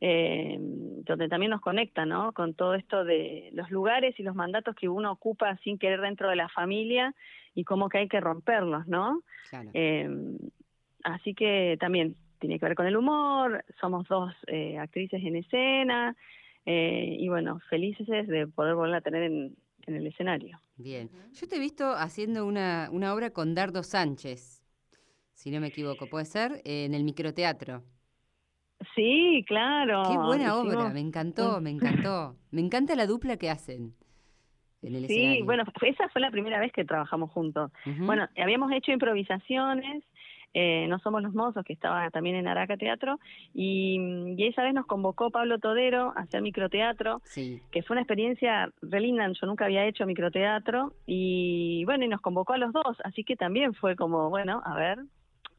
eh, 0.00 0.56
donde 0.60 1.28
también 1.28 1.50
nos 1.50 1.60
conecta, 1.60 2.06
¿no? 2.06 2.30
Con 2.32 2.54
todo 2.54 2.74
esto 2.74 3.04
de 3.04 3.50
los 3.54 3.72
lugares 3.72 4.14
y 4.20 4.22
los 4.22 4.36
mandatos 4.36 4.76
que 4.76 4.88
uno 4.88 5.10
ocupa 5.10 5.56
sin 5.64 5.76
querer 5.76 6.00
dentro 6.00 6.30
de 6.30 6.36
la 6.36 6.48
familia 6.48 7.16
y 7.56 7.64
cómo 7.64 7.88
que 7.88 7.98
hay 7.98 8.08
que 8.08 8.20
romperlos, 8.20 8.86
¿no? 8.86 9.22
Claro. 9.50 9.70
Eh, 9.74 10.08
así 11.02 11.34
que 11.34 11.76
también 11.80 12.14
tiene 12.38 12.60
que 12.60 12.66
ver 12.66 12.76
con 12.76 12.86
el 12.86 12.96
humor, 12.96 13.64
somos 13.80 14.06
dos 14.06 14.32
eh, 14.46 14.78
actrices 14.78 15.24
en 15.24 15.34
escena 15.34 16.14
eh, 16.66 17.16
y 17.18 17.28
bueno, 17.28 17.60
felices 17.68 18.06
de 18.28 18.46
poder 18.46 18.74
volver 18.74 18.94
a 18.96 19.00
tener 19.00 19.22
en, 19.24 19.56
en 19.86 19.96
el 19.96 20.06
escenario. 20.06 20.60
Bien. 20.76 21.10
Yo 21.32 21.46
te 21.48 21.56
he 21.56 21.60
visto 21.60 21.92
haciendo 21.92 22.46
una, 22.46 22.88
una 22.92 23.14
obra 23.14 23.30
con 23.30 23.54
Dardo 23.54 23.82
Sánchez, 23.82 24.62
si 25.34 25.50
no 25.50 25.60
me 25.60 25.68
equivoco, 25.68 26.06
¿puede 26.06 26.24
ser? 26.24 26.60
Eh, 26.64 26.84
en 26.84 26.94
el 26.94 27.04
microteatro. 27.04 27.82
Sí, 28.94 29.44
claro. 29.46 30.02
Qué 30.08 30.16
buena 30.16 30.56
obra, 30.56 30.90
me 30.90 31.00
encantó, 31.00 31.60
me 31.60 31.70
encantó. 31.70 32.36
Me 32.50 32.60
encanta 32.60 32.96
la 32.96 33.06
dupla 33.06 33.36
que 33.36 33.48
hacen 33.50 33.94
en 34.82 34.94
el 34.96 35.06
Sí, 35.06 35.14
escenario. 35.14 35.44
bueno, 35.44 35.64
esa 35.82 36.08
fue 36.08 36.20
la 36.20 36.30
primera 36.30 36.58
vez 36.58 36.72
que 36.72 36.84
trabajamos 36.84 37.30
juntos. 37.30 37.70
Bueno, 37.98 38.28
habíamos 38.36 38.72
hecho 38.72 38.90
improvisaciones, 38.90 40.02
eh, 40.54 40.86
no 40.88 40.98
somos 40.98 41.22
los 41.22 41.34
mozos, 41.34 41.64
que 41.64 41.72
estaba 41.72 42.10
también 42.10 42.36
en 42.36 42.46
Araca 42.46 42.76
Teatro, 42.76 43.18
y, 43.54 44.34
y 44.36 44.46
esa 44.46 44.62
vez 44.62 44.74
nos 44.74 44.86
convocó 44.86 45.30
Pablo 45.30 45.58
Todero 45.58 46.12
a 46.16 46.20
hacer 46.22 46.42
microteatro, 46.42 47.20
Sí, 47.24 47.60
que 47.70 47.82
fue 47.82 47.94
una 47.94 48.02
experiencia 48.02 48.70
re 48.82 49.00
linda, 49.00 49.26
yo 49.28 49.46
nunca 49.46 49.64
había 49.64 49.86
hecho 49.86 50.06
microteatro, 50.06 50.92
y 51.06 51.84
bueno, 51.84 52.04
y 52.04 52.08
nos 52.08 52.20
convocó 52.20 52.52
a 52.52 52.58
los 52.58 52.72
dos, 52.72 52.98
así 53.04 53.24
que 53.24 53.36
también 53.36 53.74
fue 53.74 53.96
como, 53.96 54.30
bueno, 54.30 54.62
a 54.64 54.74
ver, 54.74 54.98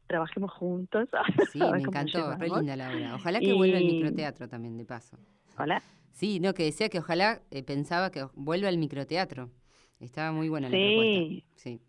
trabajemos 0.06 0.52
juntos. 0.52 1.08
sí, 1.52 1.58
me 1.58 1.78
encantó, 1.82 2.36
re 2.36 2.48
linda 2.48 2.76
la 2.76 2.92
obra. 2.92 3.14
Ojalá 3.14 3.40
que 3.40 3.52
vuelva 3.52 3.78
el 3.78 3.84
microteatro 3.86 4.48
también, 4.48 4.76
de 4.76 4.84
paso. 4.84 5.18
Hola. 5.58 5.82
Sí, 6.12 6.38
no, 6.38 6.54
que 6.54 6.62
decía 6.64 6.88
que 6.88 6.98
ojalá, 7.00 7.40
eh, 7.50 7.62
pensaba 7.64 8.10
que 8.10 8.24
vuelva 8.34 8.68
el 8.68 8.78
microteatro. 8.78 9.50
Estaba 9.98 10.30
muy 10.30 10.48
buena 10.48 10.68
la 10.68 10.76
Sí. 10.76 10.84
propuesta. 10.94 11.50
Sí, 11.56 11.80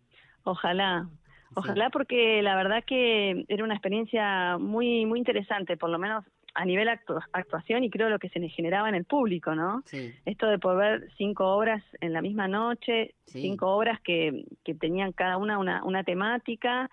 Ojalá, 0.44 1.08
sí. 1.56 1.60
ojalá 1.70 1.90
porque 1.90 2.42
la 2.42 2.54
verdad 2.56 2.84
que 2.84 3.44
era 3.48 3.64
una 3.64 3.74
experiencia 3.74 4.58
muy 4.58 5.06
muy 5.06 5.18
interesante, 5.18 5.76
por 5.76 5.90
lo 5.90 5.98
menos 5.98 6.24
a 6.54 6.64
nivel 6.64 6.88
actu- 6.88 7.22
actuación 7.32 7.84
y 7.84 7.90
creo 7.90 8.08
lo 8.08 8.18
que 8.18 8.30
se 8.30 8.38
le 8.38 8.48
generaba 8.48 8.88
en 8.88 8.94
el 8.94 9.04
público, 9.04 9.54
¿no? 9.54 9.82
Sí, 9.84 10.14
Esto 10.24 10.46
de 10.46 10.58
poder 10.58 11.00
ver 11.00 11.10
cinco 11.18 11.54
obras 11.54 11.82
en 12.00 12.12
la 12.14 12.22
misma 12.22 12.48
noche, 12.48 13.14
Sí. 13.26 13.42
cinco 13.42 13.66
obras 13.76 14.00
que, 14.00 14.44
que 14.64 14.74
tenían 14.74 15.12
cada 15.12 15.36
una 15.36 15.58
una, 15.58 15.84
una 15.84 16.02
temática 16.04 16.88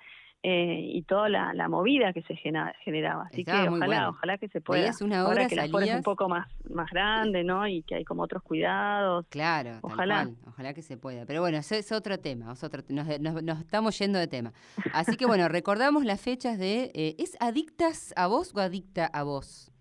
eh, 0.45 0.81
y 0.93 1.03
toda 1.03 1.29
la, 1.29 1.53
la 1.53 1.69
movida 1.69 2.11
que 2.11 2.21
se 2.23 2.35
gena- 2.35 2.73
generaba. 2.83 3.27
Así 3.27 3.41
Estaba 3.41 3.63
que 3.63 3.69
ojalá, 3.69 3.85
bueno. 3.85 4.09
ojalá 4.09 4.37
que 4.37 4.49
se 4.49 4.59
pueda. 4.59 4.91
Una 5.01 5.21
Ahora 5.21 5.33
obra, 5.33 5.47
que 5.47 5.55
la 5.55 5.67
fuera 5.69 5.87
es 5.87 5.95
un 5.95 6.03
poco 6.03 6.27
más, 6.27 6.47
más 6.69 6.89
grande, 6.91 7.43
¿no? 7.45 7.65
Y 7.67 7.83
que 7.83 7.95
hay 7.95 8.03
como 8.03 8.23
otros 8.23 8.43
cuidados. 8.43 9.25
claro, 9.29 9.79
Ojalá. 9.81 10.25
tal 10.25 10.35
cual. 10.35 10.47
Ojalá 10.53 10.73
que 10.73 10.81
se 10.81 10.97
pueda. 10.97 11.25
Pero 11.25 11.39
bueno, 11.41 11.57
eso 11.57 11.75
es 11.75 11.91
otro 11.93 12.19
tema. 12.19 12.51
es 12.51 12.63
otro- 12.63 12.83
nos, 12.89 13.07
nos- 13.21 13.41
nos 13.41 13.59
estamos 13.61 13.97
yendo 13.97 14.19
de 14.19 14.27
tema. 14.27 14.51
Así 14.93 15.15
que 15.15 15.25
bueno, 15.25 15.47
recordamos 15.49 16.03
las 16.03 16.19
fechas 16.19 16.59
de... 16.59 16.91
eh, 16.93 17.15
¿Es 17.19 17.37
Adictas 17.39 18.13
a 18.17 18.27
vos 18.27 18.53
o 18.53 18.59
Adicta 18.59 19.05
a 19.05 19.23
vos? 19.23 19.71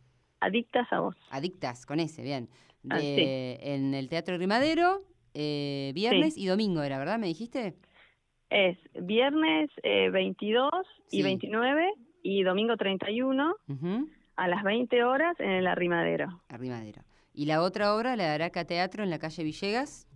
Adictas 0.41 0.87
a 0.93 1.01
vos. 1.01 1.17
Adictas, 1.31 1.87
con 1.87 1.99
ese, 2.01 2.23
bien. 2.23 2.49
Ah, 2.89 2.99
sí. 3.01 3.07
De- 3.17 3.59
En 3.63 3.95
el 3.95 4.09
Teatro 4.09 4.37
Rimadero, 4.39 5.03
eh, 5.35 5.93
viernes 5.95 6.37
y 6.37 6.47
domingo 6.47 6.83
era, 6.83 6.99
¿verdad? 6.99 7.19
¿Me 7.19 7.27
dijiste? 7.27 7.75
Es 8.55 8.77
viernes 8.95 9.71
eh, 9.83 10.11
22 10.11 10.71
Sí. 11.07 11.21
y 11.21 11.23
29 11.23 11.91
y 12.23 12.43
domingo 12.43 12.77
31 12.77 13.55
Ujú, 13.69 14.09
a 14.37 14.49
las 14.49 14.63
20 14.63 15.05
horas 15.05 15.39
en 15.41 15.51
el 15.51 15.67
Arrimadero. 15.67 16.41
Arrimadero. 16.49 17.03
¿Y 17.35 17.47
la 17.47 17.63
otra 17.63 17.95
obra, 17.95 18.15
la 18.17 18.35
Araca 18.35 18.65
Teatro 18.67 19.03
en 19.03 19.09
la 19.11 19.19
calle 19.19 19.43
Villegas? 19.43 20.07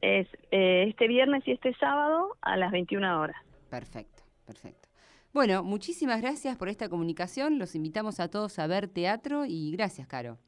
Es 0.00 0.28
eh, 0.52 0.84
este 0.88 1.08
viernes 1.08 1.42
y 1.48 1.52
este 1.52 1.74
sábado 1.74 2.36
a 2.40 2.56
las 2.56 2.70
21 2.70 3.20
horas. 3.20 3.36
Perfecto, 3.68 4.22
perfecto. 4.46 4.88
Bueno, 5.34 5.64
muchísimas 5.64 6.20
gracias 6.22 6.56
por 6.56 6.68
esta 6.68 6.88
comunicación. 6.88 7.58
Los 7.58 7.74
invitamos 7.74 8.20
a 8.20 8.28
todos 8.30 8.58
a 8.60 8.66
ver 8.68 8.86
teatro 8.88 9.44
y 9.44 9.72
gracias, 9.72 10.06
Caro. 10.06 10.38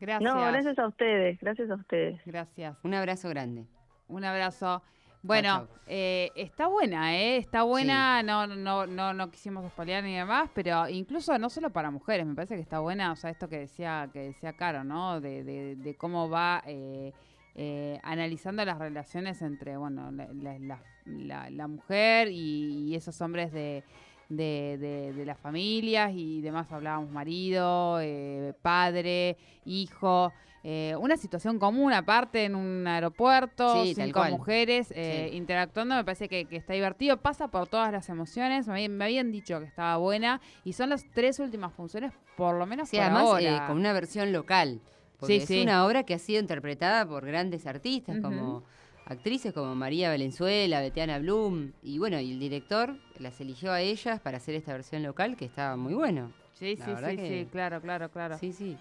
Gracias. 0.00 0.34
No, 0.34 0.40
gracias 0.40 0.78
a 0.78 0.86
ustedes, 0.88 1.38
gracias 1.40 1.70
a 1.70 1.74
ustedes. 1.74 2.20
Gracias. 2.24 2.76
Un 2.82 2.94
abrazo 2.94 3.28
grande. 3.28 3.66
Un 4.08 4.24
abrazo. 4.24 4.82
Bueno, 5.26 5.68
eh, 5.86 6.30
está 6.36 6.66
buena, 6.68 7.16
¿eh? 7.16 7.36
Está 7.36 7.62
buena, 7.62 8.22
no, 8.22 8.46
no, 8.46 8.86
no, 8.86 9.12
no 9.14 9.30
quisimos 9.30 9.64
espalear 9.64 10.02
ni 10.04 10.14
demás, 10.14 10.50
pero 10.54 10.88
incluso 10.88 11.36
no 11.38 11.50
solo 11.50 11.70
para 11.70 11.90
mujeres, 11.90 12.26
me 12.26 12.34
parece 12.34 12.54
que 12.54 12.60
está 12.62 12.80
buena, 12.80 13.12
o 13.12 13.16
sea, 13.16 13.30
esto 13.30 13.48
que 13.48 13.58
decía, 13.58 14.08
que 14.12 14.20
decía 14.20 14.52
Caro, 14.54 14.84
¿no? 14.84 15.20
De, 15.20 15.42
de, 15.44 15.76
de 15.76 15.94
cómo 15.96 16.28
va 16.28 16.62
eh, 16.66 17.12
eh, 17.54 17.98
analizando 18.02 18.64
las 18.64 18.78
relaciones 18.78 19.40
entre, 19.42 19.76
bueno, 19.76 20.10
la, 20.12 20.28
la- 20.32 20.58
la- 20.58 20.82
la- 21.06 21.50
la 21.50 21.68
mujer 21.68 22.28
y, 22.30 22.88
y 22.90 22.94
esos 22.94 23.20
hombres 23.20 23.52
de, 23.52 23.84
de, 24.28 24.76
de- 24.78 25.12
de 25.12 25.24
las 25.24 25.38
familias 25.38 26.10
y 26.14 26.40
demás, 26.40 26.70
hablábamos 26.72 27.10
marido, 27.10 27.98
eh, 28.00 28.54
padre, 28.62 29.36
hijo. 29.64 30.32
Eh, 30.68 30.96
una 30.98 31.16
situación 31.16 31.60
común 31.60 31.92
aparte 31.92 32.44
en 32.44 32.56
un 32.56 32.88
aeropuerto, 32.88 33.84
Sí, 33.84 33.94
cinco 33.94 34.24
mujeres 34.24 34.88
eh, 34.96 35.28
Sí. 35.30 35.36
interactuando, 35.36 35.94
me 35.94 36.02
parece 36.04 36.28
que, 36.28 36.46
que 36.46 36.56
está 36.56 36.74
divertido, 36.74 37.18
pasa 37.18 37.46
por 37.48 37.68
todas 37.68 37.92
las 37.92 38.08
emociones, 38.08 38.66
me, 38.66 38.72
habían- 38.72 38.96
me 38.96 39.04
habían 39.04 39.30
dicho 39.30 39.60
que 39.60 39.66
estaba 39.66 39.96
buena 39.98 40.40
y 40.64 40.72
son 40.72 40.90
las 40.90 41.04
tres 41.14 41.38
últimas 41.38 41.72
funciones, 41.72 42.12
por 42.36 42.56
lo 42.56 42.66
menos 42.66 42.88
Sí, 42.88 42.96
por 42.96 43.04
además 43.04 43.40
eh, 43.40 43.58
con 43.68 43.76
una 43.78 43.92
versión 43.92 44.32
local. 44.32 44.80
Porque 45.18 45.36
Sí, 45.36 45.42
es 45.42 45.48
sí. 45.48 45.62
una 45.62 45.86
obra 45.86 46.02
que 46.02 46.14
ha 46.14 46.18
sido 46.18 46.40
interpretada 46.40 47.06
por 47.06 47.24
grandes 47.24 47.64
artistas 47.66 48.18
como 48.20 48.64
actrices 49.06 49.52
como 49.52 49.74
María 49.76 50.08
Valenzuela, 50.10 50.80
Betiana 50.80 51.20
Blum. 51.20 51.70
Y 51.82 51.98
bueno, 51.98 52.18
y 52.20 52.32
el 52.32 52.40
director 52.40 52.96
las 53.20 53.40
eligió 53.40 53.70
a 53.72 53.80
ellas 53.80 54.20
para 54.20 54.38
hacer 54.38 54.56
esta 54.56 54.72
versión 54.72 55.04
local 55.04 55.36
que 55.36 55.44
estaba 55.44 55.76
muy 55.76 55.94
bueno. 55.94 56.32
Sí, 56.54 56.74
la 56.76 56.84
sí, 56.84 56.92
sí, 57.10 57.16
que- 57.16 57.28
sí, 57.44 57.48
claro, 57.52 57.80
claro, 57.80 58.10
claro. 58.10 58.36
Sí, 58.38 58.52
sí. 58.52 58.76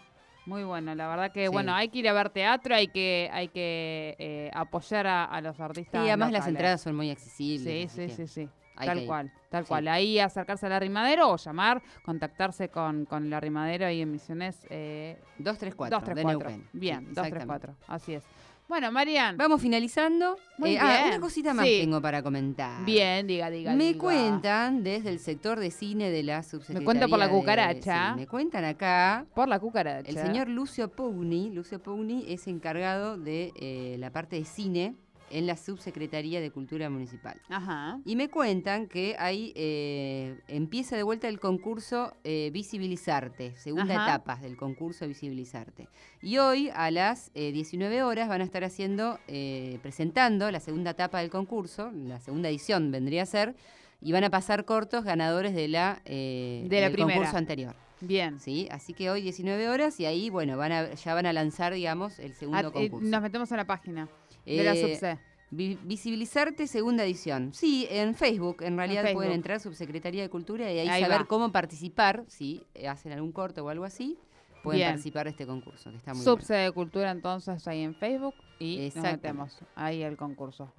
Muy 0.45 0.63
bueno, 0.63 0.93
la 0.93 1.07
verdad 1.07 1.31
que, 1.31 1.45
Sí. 1.47 1.51
bueno, 1.51 1.73
hay 1.73 1.89
que 1.89 1.99
ir 1.99 2.07
a 2.07 2.13
ver 2.13 2.29
teatro, 2.29 2.75
hay 2.75 2.87
que, 2.87 3.29
hay 3.33 3.47
que 3.47 4.15
eh, 4.19 4.51
apoyar 4.53 5.07
a, 5.07 5.25
a 5.25 5.41
los 5.41 5.55
Sí, 5.55 5.61
artistas. 5.63 6.01
además 6.01 6.31
las 6.31 6.47
entradas 6.47 6.81
son 6.81 6.95
muy 6.95 7.09
accesibles. 7.09 7.91
Sí, 7.91 8.07
sí, 8.09 8.15
sí, 8.15 8.27
sí. 8.27 8.49
Tal 8.75 9.05
cual, 9.05 9.31
tal 9.49 9.63
Sí. 9.63 9.69
cual. 9.69 9.87
Ahí 9.87 10.19
acercarse 10.19 10.65
al 10.65 10.73
arrimadero 10.73 11.29
o 11.31 11.37
llamar, 11.37 11.81
contactarse 12.03 12.67
con, 12.69 13.05
con 13.05 13.25
el 13.25 13.33
arrimadero 13.33 13.85
ahí 13.85 14.01
en 14.01 14.11
Misiones. 14.11 14.67
Eh, 14.69 15.17
234 15.39 16.13
de 16.13 16.21
234. 16.23 16.49
Neuquén. 16.49 16.69
Bien, 16.73 16.99
Sí, 16.99 17.05
234. 17.15 17.73
Así 17.87 18.13
es. 18.15 18.23
Bueno, 18.67 18.91
Marian. 18.91 19.37
Vamos 19.37 19.61
finalizando. 19.61 20.37
Muy 20.57 20.71
Eh, 20.75 20.79
ah, 20.81 21.03
una 21.09 21.19
cosita 21.19 21.53
más 21.53 21.65
Sí. 21.67 21.77
tengo 21.81 22.01
para 22.01 22.23
comentar. 22.23 22.83
Bien, 22.83 23.27
diga, 23.27 23.51
diga. 23.51 23.75
Me 23.75 23.89
diga. 23.89 23.99
cuentan 23.99 24.83
desde 24.83 25.09
el 25.11 25.19
sector 25.19 25.59
de 25.59 25.69
cine 25.69 26.09
de 26.09 26.23
la 26.23 26.41
subsecretaría. 26.41 26.83
cuentan 26.85 27.09
por 27.11 27.19
la 27.19 27.27
de- 27.27 27.31
cucaracha. 27.33 28.13
sí, 28.13 28.19
me 28.21 28.27
cuentan 28.27 28.65
acá. 28.65 29.25
Por 29.35 29.47
la 29.47 29.59
cucaracha. 29.59 30.09
El 30.09 30.17
señor 30.17 30.49
Lucio 30.49 30.87
Pugni, 30.89 31.51
Lucio 31.51 31.79
Pugni 31.81 32.25
es 32.27 32.47
encargado 32.47 33.17
de 33.17 33.51
eh, 33.55 33.97
la 33.99 34.09
parte 34.11 34.37
de 34.37 34.45
cine 34.45 34.95
en 35.29 35.47
la 35.47 35.57
subsecretaría 35.57 36.39
de 36.41 36.51
Cultura 36.51 36.89
Municipal. 36.89 37.39
Ajá. 37.49 37.99
Y 38.05 38.15
me 38.15 38.29
cuentan 38.29 38.87
que 38.87 39.15
ahí 39.19 39.53
eh, 39.55 40.39
empieza 40.47 40.95
de 40.95 41.03
vuelta 41.03 41.27
el 41.27 41.39
concurso 41.39 42.15
eh, 42.23 42.49
Visibilizarte, 42.53 43.55
segunda 43.57 43.95
Ajá. 43.95 44.05
etapa 44.15 44.35
del 44.37 44.55
concurso 44.57 45.07
Visibilizarte. 45.07 45.87
Y 46.21 46.37
hoy 46.37 46.69
a 46.73 46.91
las 46.91 47.31
eh, 47.33 47.51
19 47.51 48.03
horas 48.03 48.27
van 48.29 48.41
a 48.41 48.43
estar 48.43 48.63
haciendo, 48.63 49.19
eh, 49.27 49.79
presentando 49.81 50.51
la 50.51 50.59
segunda 50.59 50.91
etapa 50.91 51.19
del 51.19 51.29
concurso, 51.29 51.91
la 51.91 52.19
segunda 52.19 52.49
edición 52.49 52.91
vendría 52.91 53.23
a 53.23 53.25
ser, 53.25 53.55
y 54.01 54.11
van 54.11 54.23
a 54.23 54.29
pasar 54.29 54.65
cortos 54.65 55.03
ganadores 55.03 55.55
de 55.55 55.67
la, 55.67 56.01
eh, 56.05 56.65
De 56.69 56.75
la 56.81 56.87
del 56.87 56.93
primera. 56.93 57.15
concurso 57.15 57.37
anterior. 57.37 57.75
Bien. 58.07 58.39
¿sí? 58.39 58.67
Así 58.71 58.93
que 58.93 59.09
hoy 59.09 59.21
19 59.21 59.69
horas 59.69 59.99
y 59.99 60.05
ahí, 60.05 60.29
bueno, 60.29 60.57
van 60.57 60.71
a, 60.71 60.93
ya 60.93 61.13
van 61.13 61.25
a 61.25 61.33
lanzar, 61.33 61.73
digamos, 61.73 62.19
el 62.19 62.33
segundo 62.33 62.57
Ah, 62.59 62.69
eh, 62.75 62.89
concurso. 62.89 63.07
nos 63.09 63.21
metemos 63.21 63.51
en 63.51 63.57
la 63.57 63.65
página 63.67 64.07
de 64.45 64.63
la 64.63 64.73
Eh, 64.73 64.81
subse. 64.81 65.19
Vi- 65.51 65.77
Visibilizarte 65.83 66.67
segunda 66.67 67.03
edición. 67.03 67.53
Sí, 67.53 67.87
en 67.89 68.15
Facebook. 68.15 68.57
En 68.63 68.77
realidad 68.77 69.03
Facebook. 69.03 69.19
pueden 69.19 69.33
entrar 69.33 69.59
Subsecretaría 69.59 70.23
de 70.23 70.29
Cultura 70.29 70.71
y 70.71 70.79
ahí, 70.79 70.89
Ahí 70.89 71.01
saber 71.03 71.21
va. 71.21 71.25
cómo 71.25 71.51
participar. 71.51 72.23
Si 72.27 72.63
eh, 72.73 72.87
hacen 72.87 73.11
algún 73.13 73.31
corto 73.31 73.63
o 73.63 73.69
algo 73.69 73.85
así, 73.85 74.17
pueden 74.63 74.79
Bien. 74.79 74.89
participar 74.89 75.25
de 75.25 75.29
este 75.31 75.45
concurso, 75.45 75.91
que 75.91 75.97
está 75.97 76.13
muy 76.13 76.23
Subse 76.23 76.53
de 76.55 76.71
Cultura 76.71 77.11
entonces 77.11 77.67
ahí 77.67 77.81
en 77.83 77.93
Facebook 77.95 78.33
y 78.59 78.91
nos 78.95 79.03
metemos 79.03 79.59
ahí 79.75 80.01
el 80.01 80.17
concurso. 80.17 80.73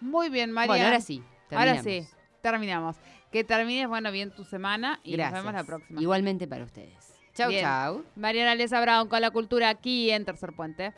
Muy 0.00 0.30
bien. 0.30 0.52
María. 0.52 0.68
Bueno, 0.72 0.84
ahora 0.86 1.00
sí. 1.00 1.22
Ahora 1.50 1.82
sí, 1.82 2.02
terminamos. 2.42 2.96
Que 3.30 3.44
termines, 3.44 3.88
bueno, 3.88 4.12
bien 4.12 4.30
tu 4.30 4.44
semana 4.44 5.00
y 5.02 5.16
nos 5.16 5.32
vemos 5.32 5.54
la 5.54 5.64
próxima. 5.64 6.02
Igualmente 6.02 6.46
para 6.46 6.64
ustedes. 6.64 7.14
Chau, 7.34 7.50
chau. 7.50 8.04
Mariana 8.14 8.54
Lesa 8.54 8.78
Brown 8.82 9.08
con 9.08 9.22
la 9.22 9.30
cultura 9.30 9.70
aquí 9.70 10.10
en 10.10 10.26
Tercer 10.26 10.52
Puente. 10.52 10.92